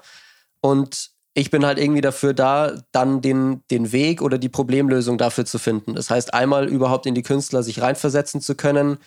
[0.61, 5.45] Und ich bin halt irgendwie dafür da, dann den, den Weg oder die Problemlösung dafür
[5.45, 5.95] zu finden.
[5.95, 8.97] Das heißt, einmal überhaupt in die Künstler sich reinversetzen zu können.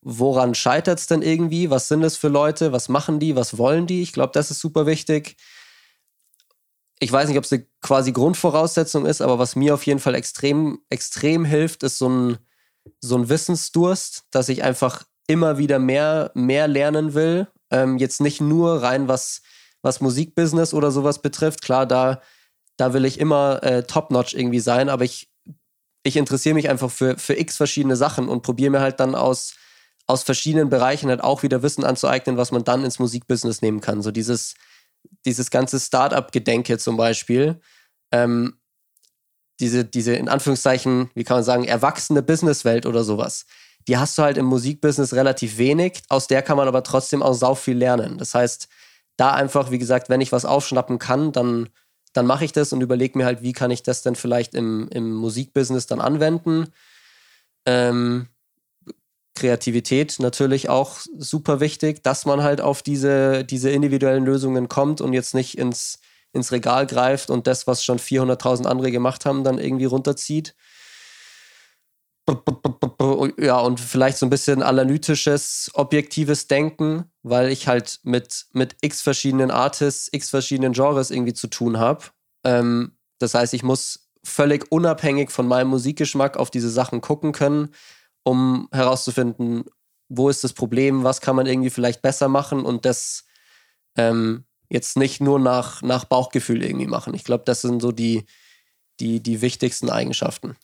[0.00, 1.70] Woran scheitert es denn irgendwie?
[1.70, 2.72] Was sind es für Leute?
[2.72, 3.36] Was machen die?
[3.36, 4.02] Was wollen die?
[4.02, 5.36] Ich glaube, das ist super wichtig.
[6.98, 10.16] Ich weiß nicht, ob es eine quasi Grundvoraussetzung ist, aber was mir auf jeden Fall
[10.16, 12.38] extrem, extrem hilft, ist so ein,
[13.00, 17.46] so ein Wissensdurst, dass ich einfach immer wieder mehr, mehr lernen will.
[17.70, 19.42] Ähm, jetzt nicht nur rein, was,
[19.82, 21.62] was Musikbusiness oder sowas betrifft.
[21.62, 22.20] Klar, da,
[22.76, 25.30] da will ich immer äh, top-notch irgendwie sein, aber ich,
[26.02, 29.54] ich interessiere mich einfach für, für x verschiedene Sachen und probiere mir halt dann aus,
[30.06, 34.02] aus verschiedenen Bereichen halt auch wieder Wissen anzueignen, was man dann ins Musikbusiness nehmen kann.
[34.02, 34.54] So dieses,
[35.24, 37.60] dieses ganze Start-up-Gedenke zum Beispiel.
[38.12, 38.58] Ähm,
[39.60, 43.44] diese, diese in Anführungszeichen, wie kann man sagen, erwachsene Businesswelt oder sowas,
[43.88, 46.02] die hast du halt im Musikbusiness relativ wenig.
[46.08, 48.18] Aus der kann man aber trotzdem auch sau viel lernen.
[48.18, 48.68] Das heißt,
[49.18, 51.68] da einfach, wie gesagt, wenn ich was aufschnappen kann, dann,
[52.14, 54.88] dann mache ich das und überlege mir halt, wie kann ich das denn vielleicht im,
[54.88, 56.72] im Musikbusiness dann anwenden.
[57.66, 58.28] Ähm,
[59.34, 65.12] Kreativität natürlich auch super wichtig, dass man halt auf diese, diese individuellen Lösungen kommt und
[65.12, 66.00] jetzt nicht ins
[66.32, 70.54] ins Regal greift und das, was schon 400.000 andere gemacht haben, dann irgendwie runterzieht.
[73.38, 79.00] Ja, und vielleicht so ein bisschen analytisches, objektives Denken, weil ich halt mit, mit x
[79.02, 82.04] verschiedenen Artists, x verschiedenen Genres irgendwie zu tun habe.
[82.44, 87.70] Ähm, das heißt, ich muss völlig unabhängig von meinem Musikgeschmack auf diese Sachen gucken können,
[88.24, 89.64] um herauszufinden,
[90.08, 93.24] wo ist das Problem, was kann man irgendwie vielleicht besser machen und das
[93.96, 97.14] ähm, jetzt nicht nur nach, nach Bauchgefühl irgendwie machen.
[97.14, 98.24] Ich glaube, das sind so die,
[99.00, 100.56] die, die wichtigsten Eigenschaften.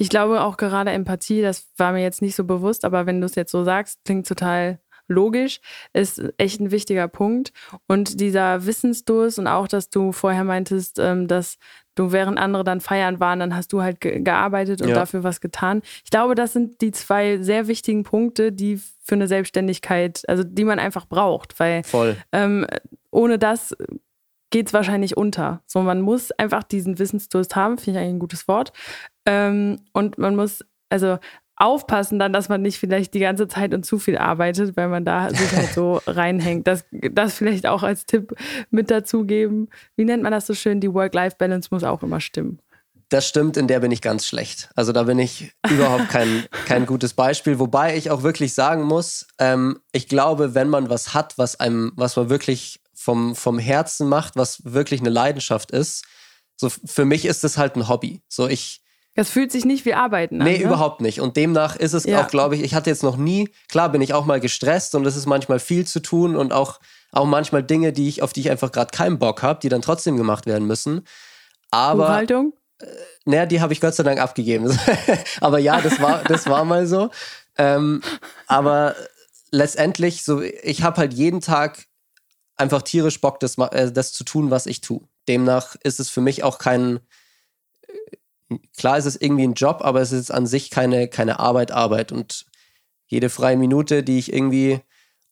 [0.00, 3.26] Ich glaube auch gerade Empathie, das war mir jetzt nicht so bewusst, aber wenn du
[3.26, 5.60] es jetzt so sagst, klingt total logisch,
[5.92, 7.52] ist echt ein wichtiger Punkt.
[7.86, 11.58] Und dieser Wissensdurst und auch, dass du vorher meintest, ähm, dass
[11.96, 14.94] du während andere dann feiern waren, dann hast du halt ge gearbeitet und ja.
[14.94, 15.82] dafür was getan.
[16.02, 20.64] Ich glaube, das sind die zwei sehr wichtigen Punkte, die für eine Selbstständigkeit, also die
[20.64, 21.82] man einfach braucht, weil
[22.32, 22.66] ähm,
[23.10, 23.76] ohne das
[24.50, 25.62] geht es wahrscheinlich unter.
[25.66, 28.72] So, man muss einfach diesen Wissensdurst haben, finde ich eigentlich ein gutes Wort.
[29.30, 31.18] Ähm, und man muss, also
[31.54, 35.04] aufpassen dann, dass man nicht vielleicht die ganze Zeit und zu viel arbeitet, weil man
[35.04, 36.66] da sich halt so reinhängt.
[36.66, 38.34] Das, das vielleicht auch als Tipp
[38.70, 39.68] mit dazugeben.
[39.94, 40.80] Wie nennt man das so schön?
[40.80, 42.58] Die Work-Life-Balance muss auch immer stimmen.
[43.08, 44.70] Das stimmt, in der bin ich ganz schlecht.
[44.74, 47.60] Also da bin ich überhaupt kein, kein gutes Beispiel.
[47.60, 51.92] Wobei ich auch wirklich sagen muss, ähm, ich glaube, wenn man was hat, was einem,
[51.94, 56.04] was man wirklich vom, vom Herzen macht, was wirklich eine Leidenschaft ist,
[56.56, 58.22] so für mich ist es halt ein Hobby.
[58.28, 58.82] So ich,
[59.14, 60.46] das fühlt sich nicht wie Arbeiten an.
[60.46, 60.64] Nee, ne?
[60.64, 61.20] überhaupt nicht.
[61.20, 62.22] Und demnach ist es ja.
[62.22, 65.04] auch, glaube ich, ich hatte jetzt noch nie, klar bin ich auch mal gestresst und
[65.06, 66.80] es ist manchmal viel zu tun und auch,
[67.12, 69.82] auch manchmal Dinge, die ich, auf die ich einfach gerade keinen Bock habe, die dann
[69.82, 71.02] trotzdem gemacht werden müssen.
[71.70, 72.06] Aber.
[72.06, 72.54] Buchhaltung?
[72.80, 72.86] Äh,
[73.24, 74.78] naja, die habe ich Gott sei Dank abgegeben.
[75.40, 77.10] aber ja, das war, das war mal so.
[77.58, 78.00] Ähm,
[78.46, 78.94] aber
[79.50, 81.86] letztendlich, so, ich habe halt jeden Tag
[82.56, 85.00] einfach tierisch Bock, das, äh, das zu tun, was ich tue.
[85.28, 87.00] Demnach ist es für mich auch kein,
[88.76, 92.12] klar ist es irgendwie ein Job, aber es ist an sich keine, keine Arbeit, Arbeit.
[92.12, 92.46] Und
[93.06, 94.80] jede freie Minute, die ich irgendwie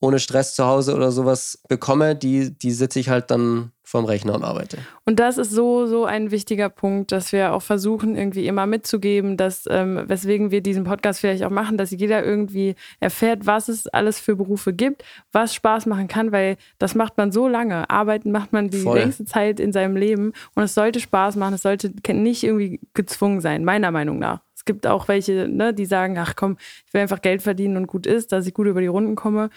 [0.00, 4.34] ohne Stress zu Hause oder sowas bekomme, die, die sitze ich halt dann vorm Rechner
[4.34, 4.76] und arbeite.
[5.06, 9.38] Und das ist so, so ein wichtiger Punkt, dass wir auch versuchen, irgendwie immer mitzugeben,
[9.38, 13.86] dass, ähm, weswegen wir diesen Podcast vielleicht auch machen, dass jeder irgendwie erfährt, was es
[13.86, 17.88] alles für Berufe gibt, was Spaß machen kann, weil das macht man so lange.
[17.88, 18.98] Arbeiten macht man die Voll.
[18.98, 23.40] längste Zeit in seinem Leben und es sollte Spaß machen, es sollte nicht irgendwie gezwungen
[23.40, 24.42] sein, meiner Meinung nach.
[24.54, 27.86] Es gibt auch welche, ne, die sagen, ach komm, ich will einfach Geld verdienen und
[27.86, 29.48] gut ist, dass ich gut über die Runden komme.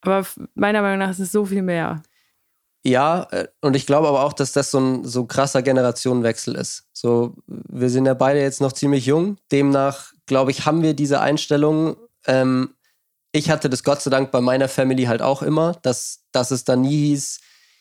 [0.00, 2.02] Aber meiner Meinung nach ist es so viel mehr.
[2.84, 6.84] Ja, äh, und ich glaube aber auch, dass das so ein so krasser Generationenwechsel ist.
[6.92, 9.36] So, wir sind ja beide jetzt noch ziemlich jung.
[9.50, 11.96] Demnach, glaube ich, haben wir diese Einstellung.
[12.26, 12.74] Ähm,
[13.32, 16.64] ich hatte das Gott sei Dank bei meiner Family halt auch immer, dass, dass es
[16.64, 17.40] da nie hieß,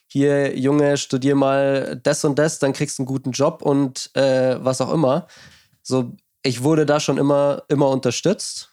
[0.10, 4.58] hier, Junge, studier mal das und das, dann kriegst du einen guten Job und äh,
[4.63, 5.27] was auch immer.
[5.84, 8.71] So, ich wurde da schon immer, immer unterstützt.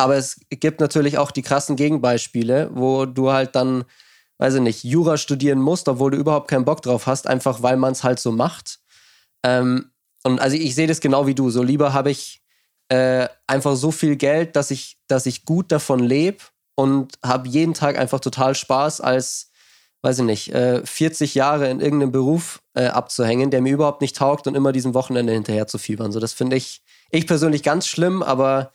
[0.00, 3.84] Aber es gibt natürlich auch die krassen Gegenbeispiele, wo du halt dann
[4.40, 7.76] weiß ich nicht, Jura studieren musst, obwohl du überhaupt keinen Bock drauf hast, einfach weil
[7.76, 8.80] man es halt so macht.
[9.44, 9.90] Ähm,
[10.24, 11.50] und also ich sehe das genau wie du.
[11.50, 12.42] So lieber habe ich
[12.88, 16.38] äh, einfach so viel Geld, dass ich, dass ich gut davon lebe
[16.74, 19.50] und habe jeden Tag einfach total Spaß, als,
[20.00, 24.16] weiß ich nicht, äh, 40 Jahre in irgendeinem Beruf äh, abzuhängen, der mir überhaupt nicht
[24.16, 26.12] taugt und immer diesem Wochenende hinterher zu fiebern.
[26.12, 28.72] So, das finde ich, ich persönlich ganz schlimm, aber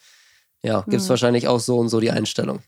[0.65, 1.09] ja, gibt es mhm.
[1.09, 2.59] wahrscheinlich auch so und so die Einstellung.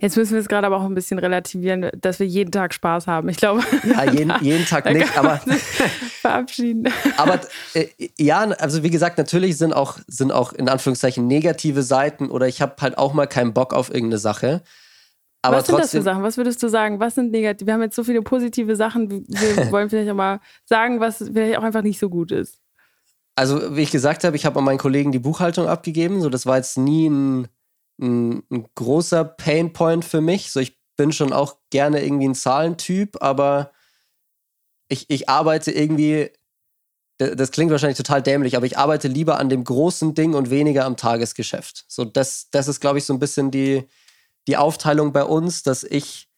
[0.00, 3.06] Jetzt müssen wir es gerade aber auch ein bisschen relativieren, dass wir jeden Tag Spaß
[3.06, 3.28] haben.
[3.28, 3.62] Ich glaube.
[3.84, 5.40] Ja, jeden, jeden Tag nicht, aber.
[6.20, 6.88] verabschieden.
[7.16, 7.40] Aber
[7.74, 12.48] äh, ja, also wie gesagt, natürlich sind auch, sind auch in Anführungszeichen negative Seiten oder
[12.48, 14.62] ich habe halt auch mal keinen Bock auf irgendeine Sache.
[15.42, 16.22] Aber was sind das für Sachen?
[16.22, 17.00] Was würdest du sagen?
[17.00, 17.66] Was sind negative?
[17.66, 19.26] Wir haben jetzt so viele positive Sachen.
[19.28, 19.28] Wir
[19.72, 22.60] wollen vielleicht auch mal sagen, was vielleicht auch einfach nicht so gut ist.
[23.36, 26.20] Also, wie ich gesagt habe, ich habe an meinen Kollegen die Buchhaltung abgegeben.
[26.20, 27.48] So, das war jetzt nie ein
[28.00, 30.50] ein, ein großer Painpoint für mich.
[30.50, 33.72] So, ich bin schon auch gerne irgendwie ein Zahlentyp, aber
[34.88, 36.30] ich, ich arbeite irgendwie,
[37.18, 40.84] das klingt wahrscheinlich total dämlich, aber ich arbeite lieber an dem großen Ding und weniger
[40.84, 41.84] am Tagesgeschäft.
[41.88, 43.88] So, das, das ist, glaube ich, so ein bisschen die,
[44.46, 46.28] die Aufteilung bei uns, dass ich,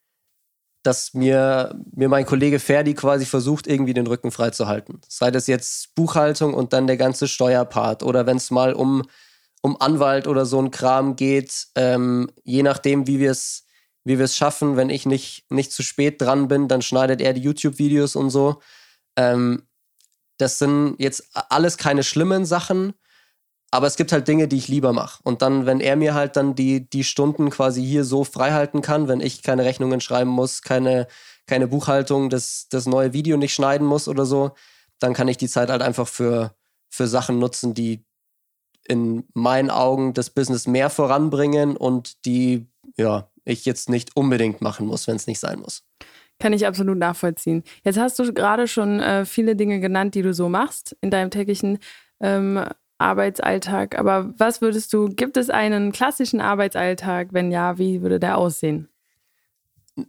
[0.87, 5.01] dass mir, mir mein Kollege Ferdi quasi versucht, irgendwie den Rücken freizuhalten.
[5.07, 9.03] Sei das jetzt Buchhaltung und dann der ganze Steuerpart oder wenn es mal um
[9.61, 13.65] um Anwalt oder so ein Kram geht, ähm, je nachdem, wie wir es
[14.03, 18.15] wie schaffen, wenn ich nicht, nicht zu spät dran bin, dann schneidet er die YouTube-Videos
[18.15, 18.61] und so.
[19.17, 19.63] Ähm,
[20.37, 22.93] das sind jetzt alles keine schlimmen Sachen,
[23.71, 25.19] aber es gibt halt Dinge, die ich lieber mache.
[25.23, 29.07] Und dann, wenn er mir halt dann die, die Stunden quasi hier so freihalten kann,
[29.07, 31.07] wenn ich keine Rechnungen schreiben muss, keine,
[31.47, 34.51] keine Buchhaltung, das, das neue Video nicht schneiden muss oder so,
[34.99, 36.55] dann kann ich die Zeit halt einfach für,
[36.89, 38.05] für Sachen nutzen, die,
[38.87, 44.87] in meinen Augen das Business mehr voranbringen und die, ja, ich jetzt nicht unbedingt machen
[44.87, 45.83] muss, wenn es nicht sein muss.
[46.39, 47.63] Kann ich absolut nachvollziehen.
[47.83, 51.31] Jetzt hast du gerade schon äh, viele Dinge genannt, die du so machst in deinem
[51.31, 51.79] täglichen
[52.19, 52.63] ähm,
[52.97, 53.97] Arbeitsalltag.
[53.97, 57.29] Aber was würdest du, gibt es einen klassischen Arbeitsalltag?
[57.31, 58.89] Wenn ja, wie würde der aussehen?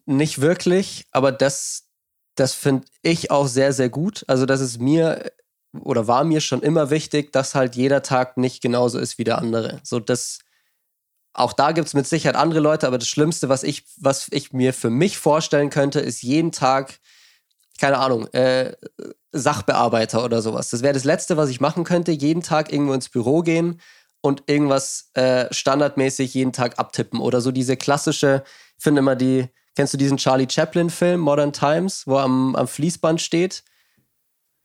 [0.05, 1.89] Nicht wirklich, aber das,
[2.35, 4.25] das finde ich auch sehr, sehr gut.
[4.29, 5.33] Also, das ist mir
[5.81, 9.39] oder war mir schon immer wichtig, dass halt jeder Tag nicht genauso ist wie der
[9.39, 9.81] andere.
[9.83, 10.41] So das
[11.39, 14.53] auch da gibt es mit Sicherheit andere Leute, aber das Schlimmste, was ich, was ich
[14.53, 16.99] mir für mich vorstellen könnte, ist jeden Tag,
[17.79, 18.73] keine Ahnung, äh,
[19.33, 20.71] Sachbearbeiter oder sowas.
[20.71, 23.81] Das wäre das Letzte, was ich machen könnte, jeden Tag irgendwo ins Büro gehen
[24.21, 27.21] und irgendwas äh, standardmäßig jeden Tag abtippen.
[27.21, 28.43] Oder so diese klassische,
[28.77, 32.67] ich finde immer die, kennst du diesen Charlie Chaplin-Film, Modern Times, wo er am, am
[32.69, 33.63] Fließband steht?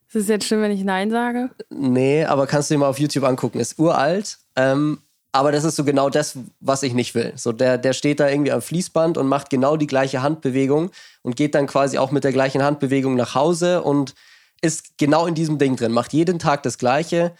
[0.07, 1.49] Ist es jetzt schlimm, wenn ich Nein sage?
[1.69, 3.59] Nee, aber kannst du dir mal auf YouTube angucken.
[3.59, 4.37] Ist uralt.
[4.55, 4.99] Ähm,
[5.33, 7.33] aber das ist so genau das, was ich nicht will.
[7.35, 10.91] So, der, der steht da irgendwie am Fließband und macht genau die gleiche Handbewegung
[11.23, 14.13] und geht dann quasi auch mit der gleichen Handbewegung nach Hause und
[14.61, 17.33] ist genau in diesem Ding drin, macht jeden Tag das Gleiche.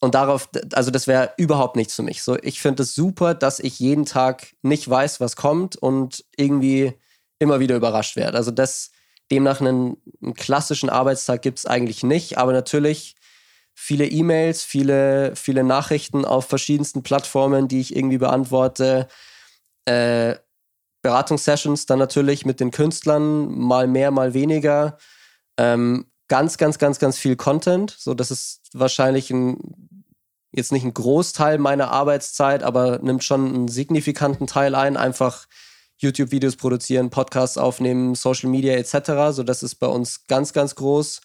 [0.00, 2.22] Und darauf, also das wäre überhaupt nichts für mich.
[2.22, 6.92] So, ich finde es super, dass ich jeden Tag nicht weiß, was kommt und irgendwie
[7.40, 8.38] immer wieder überrascht werde.
[8.38, 8.92] Also das
[9.32, 13.16] Demnach einen, einen klassischen Arbeitstag gibt es eigentlich nicht, aber natürlich
[13.74, 19.08] viele E-Mails, viele, viele Nachrichten auf verschiedensten Plattformen, die ich irgendwie beantworte.
[19.84, 20.36] Äh,
[21.02, 24.96] Beratungssessions dann natürlich mit den Künstlern, mal mehr, mal weniger.
[25.58, 27.94] Ähm, ganz, ganz, ganz, ganz viel Content.
[27.98, 30.00] So, das ist wahrscheinlich ein,
[30.52, 35.46] jetzt nicht ein Großteil meiner Arbeitszeit, aber nimmt schon einen signifikanten Teil ein, einfach
[35.98, 39.34] YouTube-Videos produzieren, Podcasts aufnehmen, Social Media etc.
[39.36, 41.20] So, das ist bei uns ganz, ganz groß.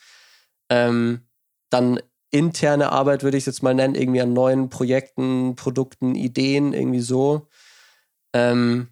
[0.69, 1.21] Ähm,
[1.69, 2.01] dann
[2.31, 6.99] interne Arbeit würde ich es jetzt mal nennen, irgendwie an neuen Projekten, Produkten, Ideen, irgendwie
[6.99, 7.47] so.
[8.33, 8.89] Ähm,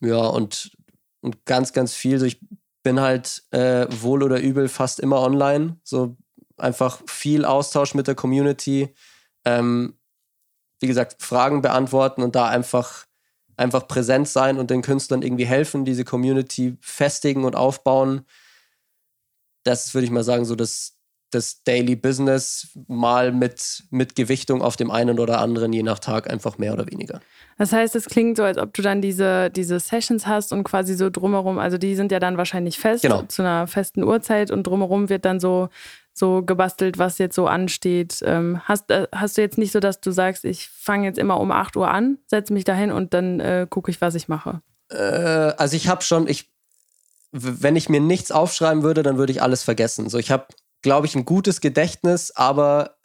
[0.00, 0.72] ja, und,
[1.20, 2.18] und ganz, ganz viel.
[2.18, 2.40] So, ich
[2.82, 5.78] bin halt äh, wohl oder übel fast immer online.
[5.84, 6.16] So
[6.56, 8.94] einfach viel Austausch mit der Community.
[9.44, 9.98] Ähm,
[10.80, 13.06] wie gesagt, Fragen beantworten und da einfach
[13.60, 18.24] einfach präsent sein und den Künstlern irgendwie helfen, diese Community festigen und aufbauen.
[19.64, 20.98] Das würde ich mal sagen, so das,
[21.30, 26.28] das Daily Business mal mit, mit Gewichtung auf dem einen oder anderen, je nach Tag,
[26.30, 27.20] einfach mehr oder weniger.
[27.58, 30.94] Das heißt, es klingt so, als ob du dann diese, diese Sessions hast und quasi
[30.94, 33.22] so drumherum, also die sind ja dann wahrscheinlich fest Genau.
[33.22, 35.68] zu einer festen Uhrzeit und drumherum wird dann so,
[36.12, 38.20] so gebastelt, was jetzt so ansteht.
[38.24, 41.38] Ähm, hast, äh, hast du jetzt nicht so, dass du sagst, ich fange jetzt immer
[41.38, 44.62] um 8 Uhr an, setze mich dahin und dann äh, gucke ich, was ich mache?
[44.90, 46.50] Äh, also ich habe schon, ich,
[47.32, 50.08] wenn ich mir nichts aufschreiben würde, dann würde ich alles vergessen.
[50.08, 50.46] So, ich habe,
[50.82, 52.96] glaube ich, ein gutes Gedächtnis, aber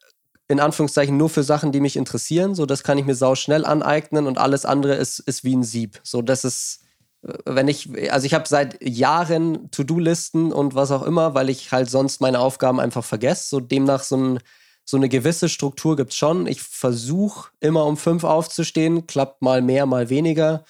[0.48, 2.56] in Anführungszeichen nur für Sachen, die mich interessieren.
[2.56, 5.64] So, das kann ich mir sau schnell aneignen und alles andere ist, ist wie ein
[5.64, 6.00] Sieb.
[6.04, 6.82] So, das ist,
[7.24, 11.72] äh, wenn ich, also ich habe seit Jahren To-Do-Listen und was auch immer, weil ich
[11.72, 13.50] halt sonst meine Aufgaben einfach vergesse.
[13.50, 14.40] So demnach so, ein,
[14.84, 16.46] so eine gewisse Struktur gibt's schon.
[16.46, 20.64] Ich versuche immer um fünf aufzustehen, klappt mal mehr, mal weniger.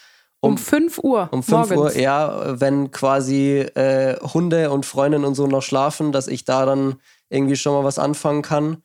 [0.46, 1.96] Um, 5 Uhr Um 5 morgens.
[1.96, 6.66] Uhr, ja, wenn quasi äh, Hunde und Freundinnen und so noch schlafen, dass ich da
[6.66, 6.96] dann
[7.30, 8.84] irgendwie schon mal was anfangen kann.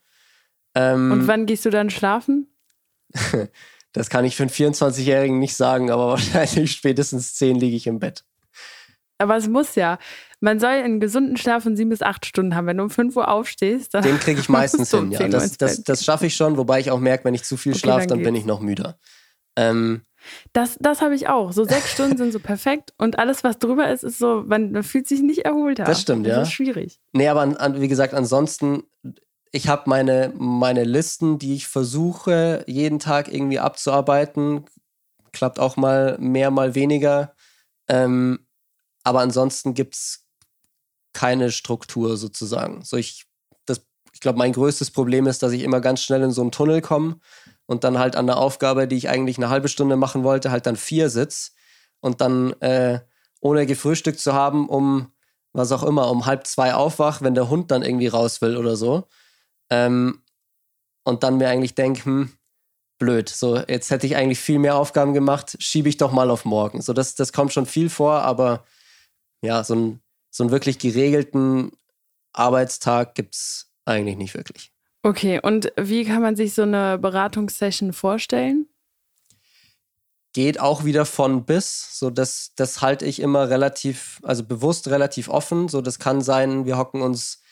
[0.75, 2.47] Ähm, Und wann gehst du dann schlafen?
[3.93, 7.99] das kann ich für einen 24-Jährigen nicht sagen, aber wahrscheinlich spätestens 10 liege ich im
[7.99, 8.25] Bett.
[9.19, 9.99] Aber es muss ja.
[10.41, 12.67] Man soll einen gesunden Schlaf von sieben bis acht Stunden haben.
[12.67, 15.19] Wenn du um 5 Uhr aufstehst, dann Den kriege ich meistens hin, ja.
[15.19, 17.59] 10 Uhr Das, das, das schaffe ich schon, wobei ich auch merke, wenn ich zu
[17.59, 18.99] viel Okay, schlafe, dann dann bin ich noch müder.
[19.57, 20.03] Ähm,
[20.53, 21.53] Das, das habe ich auch.
[21.53, 24.83] So sechs Stunden sind so perfekt und alles, was drüber ist, ist so, man, man
[24.83, 25.85] fühlt sich nicht erholter.
[25.85, 26.37] Das stimmt, ja.
[26.37, 27.01] Das ist schwierig.
[27.13, 28.85] Nee, aber an, an, wie gesagt, ansonsten,
[29.53, 34.67] ich habe meine, meine Listen, die ich versuche, jeden Tag irgendwie abzuarbeiten.
[35.33, 37.35] Klappt auch mal mehr, mal weniger.
[37.89, 38.47] Ähm,
[39.03, 40.27] aber ansonsten gibt es
[41.13, 42.83] keine Struktur sozusagen.
[42.83, 43.27] So ich,
[43.67, 46.53] das, ich glaube, mein größtes Problem ist, dass ich immer ganz schnell in so einen
[46.53, 47.19] Tunnel komme
[47.71, 50.67] und dann halt an der Aufgabe, die ich eigentlich eine halbe Stunde machen wollte, halt
[50.67, 51.55] dann vier sitz
[52.01, 52.99] und dann äh,
[53.41, 55.13] ohne gefrühstückt zu haben, um
[55.53, 58.75] was auch immer, um halb zwei aufwach, wenn der Hund dann irgendwie raus will oder
[58.75, 59.07] so.
[59.71, 60.21] Ähm,
[61.05, 62.33] und dann mir eigentlich denke, hm,
[62.99, 66.45] blöd, so jetzt hätte ich eigentlich viel mehr Aufgaben gemacht, schiebe ich doch mal auf
[66.45, 66.83] morgen.
[66.83, 68.65] So, das, das kommt schon viel vor, aber
[69.43, 71.71] ja, so, ein, so einen wirklich geregelten
[72.33, 74.70] Arbeitstag gibt es eigentlich nicht wirklich.
[75.03, 78.71] Okay, und wie kann man sich so eine Beratungssession vorstellen?
[80.33, 81.99] geht auch wieder von bis.
[81.99, 85.69] So, das, das halte ich immer relativ, also bewusst relativ offen.
[85.69, 87.43] So, das kann sein, wir hocken uns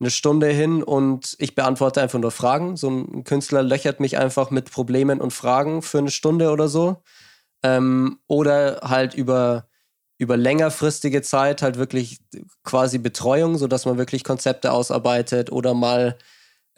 [0.00, 2.76] eine Stunde hin und ich beantworte einfach nur Fragen.
[2.76, 7.02] So ein Künstler löchert mich einfach mit Problemen und Fragen für eine Stunde oder so.
[7.64, 9.66] Ähm, oder halt über,
[10.18, 12.20] über längerfristige Zeit halt wirklich
[12.62, 16.16] quasi Betreuung, sodass man wirklich Konzepte ausarbeitet oder mal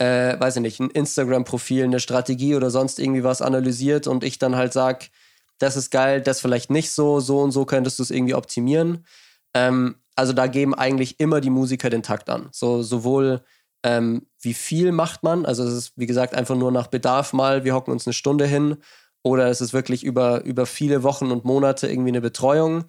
[0.00, 4.38] äh, weiß ich nicht, ein Instagram-Profil, eine Strategie oder sonst irgendwie was analysiert und ich
[4.38, 5.10] dann halt sag,
[5.58, 9.04] das ist geil, das vielleicht nicht so, so und so könntest du es irgendwie optimieren.
[9.52, 12.48] Ähm, also da geben eigentlich immer die Musiker den Takt an.
[12.50, 13.42] So sowohl
[13.82, 17.64] ähm, wie viel macht man, also es ist wie gesagt einfach nur nach Bedarf mal,
[17.64, 18.78] wir hocken uns eine Stunde hin
[19.22, 22.84] oder es ist wirklich über, über viele Wochen und Monate irgendwie eine Betreuung,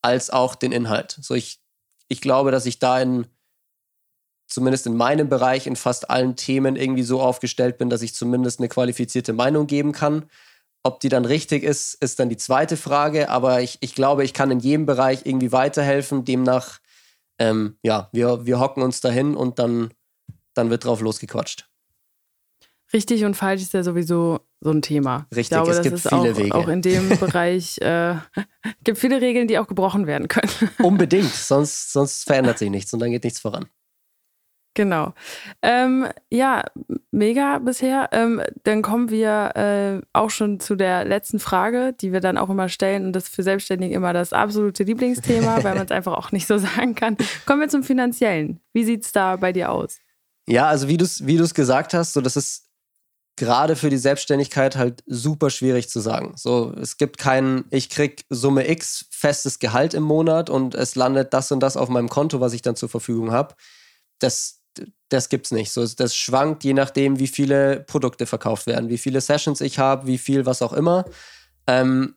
[0.00, 1.18] als auch den Inhalt.
[1.20, 1.60] So ich,
[2.08, 3.26] ich glaube, dass ich da in
[4.54, 8.60] zumindest in meinem Bereich in fast allen Themen irgendwie so aufgestellt bin, dass ich zumindest
[8.60, 10.26] eine qualifizierte Meinung geben kann.
[10.84, 13.30] Ob die dann richtig ist, ist dann die zweite Frage.
[13.30, 16.24] Aber ich, ich glaube, ich kann in jedem Bereich irgendwie weiterhelfen.
[16.24, 16.78] Demnach,
[17.38, 19.92] ähm, ja, wir, wir hocken uns dahin und dann,
[20.54, 21.68] dann wird drauf losgequatscht.
[22.92, 25.26] Richtig und falsch ist ja sowieso so ein Thema.
[25.34, 26.54] Richtig, ich glaube, es gibt viele auch, Wege.
[26.54, 28.14] auch in dem Bereich äh,
[28.84, 30.50] gibt viele Regeln, die auch gebrochen werden können.
[30.78, 33.66] Unbedingt, sonst, sonst verändert sich nichts und dann geht nichts voran.
[34.74, 35.14] Genau.
[35.62, 36.64] Ähm, ja,
[37.12, 38.08] mega bisher.
[38.12, 42.50] Ähm, dann kommen wir äh, auch schon zu der letzten Frage, die wir dann auch
[42.50, 43.06] immer stellen.
[43.06, 46.48] Und das ist für Selbstständige immer das absolute Lieblingsthema, weil man es einfach auch nicht
[46.48, 47.16] so sagen kann.
[47.46, 48.60] Kommen wir zum Finanziellen.
[48.72, 49.98] Wie sieht es da bei dir aus?
[50.46, 52.64] Ja, also wie du es wie du's gesagt hast, so das ist
[53.36, 56.34] gerade für die Selbstständigkeit halt super schwierig zu sagen.
[56.36, 61.34] So, es gibt kein, ich krieg Summe X festes Gehalt im Monat und es landet
[61.34, 63.54] das und das auf meinem Konto, was ich dann zur Verfügung habe.
[64.20, 64.60] Das,
[65.08, 65.72] das gibt's nicht.
[65.72, 70.06] So, das schwankt je nachdem, wie viele Produkte verkauft werden, wie viele Sessions ich habe,
[70.06, 71.04] wie viel, was auch immer.
[71.66, 72.16] Ähm,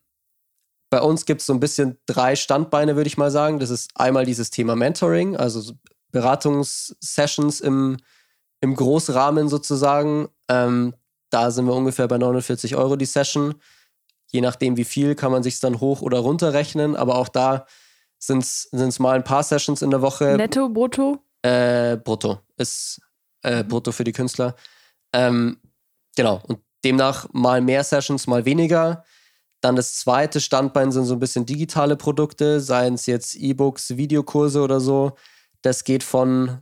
[0.89, 3.59] bei uns gibt es so ein bisschen drei Standbeine, würde ich mal sagen.
[3.59, 5.73] Das ist einmal dieses Thema Mentoring, also so
[6.11, 7.97] Beratungssessions im,
[8.61, 10.29] im Großrahmen sozusagen.
[10.47, 10.95] Ähm,
[11.29, 13.55] da sind wir ungefähr bei 49 Euro die Session.
[14.27, 16.95] Je nachdem, wie viel, kann man sich dann hoch oder runter rechnen.
[16.95, 17.65] Aber auch da
[18.17, 20.35] sind es mal ein paar Sessions in der Woche.
[20.37, 21.19] Netto, brutto?
[21.47, 22.39] Äh, brutto.
[22.57, 23.01] Ist
[23.41, 24.55] äh, brutto für die Künstler.
[25.13, 25.57] Ähm,
[26.15, 26.41] genau.
[26.47, 29.05] Und demnach mal mehr Sessions, mal weniger.
[29.61, 34.61] Dann das zweite Standbein sind so ein bisschen digitale Produkte, seien es jetzt E-Books, Videokurse
[34.61, 35.13] oder so.
[35.61, 36.59] Das geht von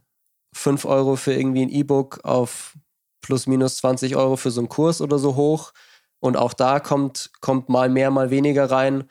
[0.53, 2.77] 5 Euro für irgendwie ein E-Book auf
[3.21, 5.73] plus minus 20 Euro für so einen Kurs oder so hoch.
[6.19, 9.05] Und auch da kommt, kommt mal mehr, mal weniger rein.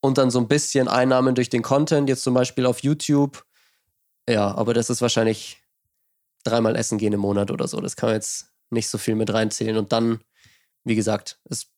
[0.00, 3.44] Und dann so ein bisschen Einnahmen durch den Content, jetzt zum Beispiel auf YouTube.
[4.28, 5.62] Ja, aber das ist wahrscheinlich
[6.44, 7.80] dreimal essen gehen im Monat oder so.
[7.80, 9.76] Das kann man jetzt nicht so viel mit reinzählen.
[9.76, 10.20] Und dann,
[10.84, 11.70] wie gesagt, es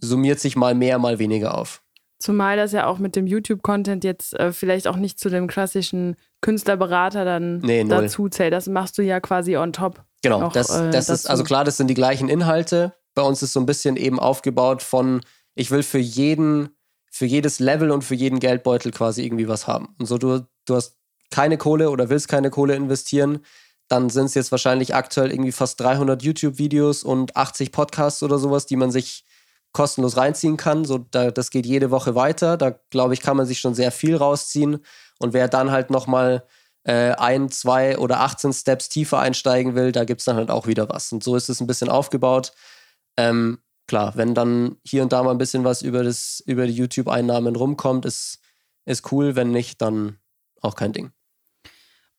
[0.00, 1.82] summiert sich mal mehr, mal weniger auf.
[2.18, 6.16] Zumal das ja auch mit dem YouTube-Content jetzt äh, vielleicht auch nicht zu dem klassischen
[6.42, 8.52] Künstlerberater dann Nee, dazu zählt.
[8.52, 10.04] Das machst du ja quasi on top.
[10.22, 12.94] Genau, das, äh, das ist, also klar, das sind die gleichen Inhalte.
[13.14, 15.22] Bei uns ist so ein bisschen eben aufgebaut von,
[15.54, 16.76] ich will für jeden,
[17.10, 19.94] für jedes Level und für jeden Geldbeutel quasi irgendwie was haben.
[19.98, 20.99] Und so, du, du hast
[21.30, 23.44] keine Kohle oder willst keine Kohle investieren,
[23.88, 28.66] dann sind es jetzt wahrscheinlich aktuell irgendwie fast 300 YouTube-Videos und 80 Podcasts oder sowas,
[28.66, 29.24] die man sich
[29.72, 30.84] kostenlos reinziehen kann.
[30.84, 32.56] So, da, das geht jede Woche weiter.
[32.56, 34.84] Da glaube ich, kann man sich schon sehr viel rausziehen.
[35.18, 36.44] Und wer dann halt nochmal
[36.84, 40.66] äh, ein, zwei oder 18 Steps tiefer einsteigen will, da gibt es dann halt auch
[40.66, 41.12] wieder was.
[41.12, 42.52] Und so ist es ein bisschen aufgebaut.
[43.16, 46.74] Ähm, klar, wenn dann hier und da mal ein bisschen was über, das, über die
[46.74, 48.38] YouTube-Einnahmen rumkommt, ist,
[48.86, 49.36] ist cool.
[49.36, 50.18] Wenn nicht, dann
[50.60, 51.12] auch kein Ding.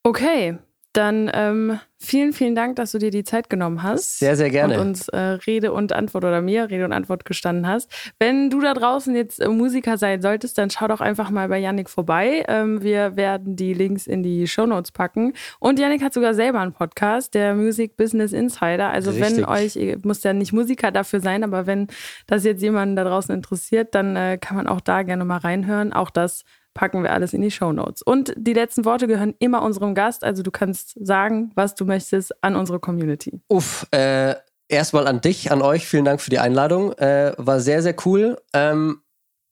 [0.03, 0.57] Okay,
[0.93, 4.19] dann ähm, vielen, vielen Dank, dass du dir die Zeit genommen hast.
[4.19, 4.75] Sehr, sehr gerne.
[4.75, 7.89] Und uns äh, Rede und Antwort oder mir Rede und Antwort gestanden hast.
[8.19, 11.59] Wenn du da draußen jetzt äh, Musiker sein solltest, dann schau doch einfach mal bei
[11.59, 12.43] Yannick vorbei.
[12.49, 15.31] Ähm, wir werden die Links in die Shownotes packen.
[15.59, 18.89] Und Yannick hat sogar selber einen Podcast, der Music Business Insider.
[18.89, 19.47] Also wenn Richtig.
[19.47, 21.87] euch, ihr müsst ja nicht Musiker dafür sein, aber wenn
[22.27, 25.93] das jetzt jemanden da draußen interessiert, dann äh, kann man auch da gerne mal reinhören.
[25.93, 26.43] Auch das
[26.73, 28.01] packen wir alles in die Shownotes.
[28.01, 30.23] Und die letzten Worte gehören immer unserem Gast.
[30.23, 33.41] Also du kannst sagen, was du möchtest an unsere Community.
[33.49, 34.35] Uff, äh,
[34.67, 36.93] erstmal an dich, an euch, vielen Dank für die Einladung.
[36.93, 38.41] Äh, war sehr, sehr cool.
[38.53, 39.01] Ähm,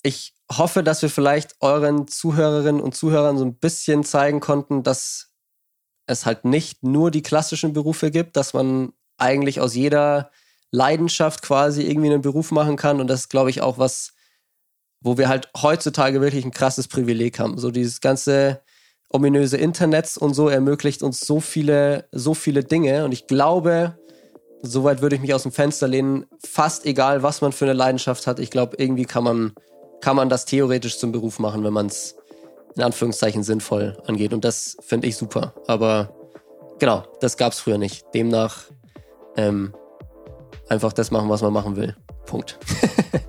[0.01, 5.31] ich hoffe, dass wir vielleicht euren Zuhörerinnen und Zuhörern so ein bisschen zeigen konnten, dass
[6.07, 10.31] es halt nicht nur die klassischen Berufe gibt, dass man eigentlich aus jeder
[10.71, 12.99] Leidenschaft quasi irgendwie einen Beruf machen kann.
[13.01, 14.13] Und das ist, glaube ich, auch was,
[15.01, 17.57] wo wir halt heutzutage wirklich ein krasses Privileg haben.
[17.57, 18.61] So dieses ganze
[19.09, 23.05] ominöse Internet und so ermöglicht uns so viele, so viele Dinge.
[23.05, 23.97] Und ich glaube,
[24.61, 28.27] soweit würde ich mich aus dem Fenster lehnen, fast egal, was man für eine Leidenschaft
[28.27, 28.39] hat.
[28.39, 29.53] Ich glaube, irgendwie kann man,
[30.01, 32.15] kann man das theoretisch zum Beruf machen, wenn man es
[32.75, 34.33] in Anführungszeichen sinnvoll angeht.
[34.33, 35.53] Und das finde ich super.
[35.67, 36.13] Aber
[36.77, 38.05] genau, das gab es früher nicht.
[38.13, 38.65] Demnach
[39.35, 39.73] ähm,
[40.67, 41.95] einfach das machen, was man machen will.
[42.25, 42.59] Punkt.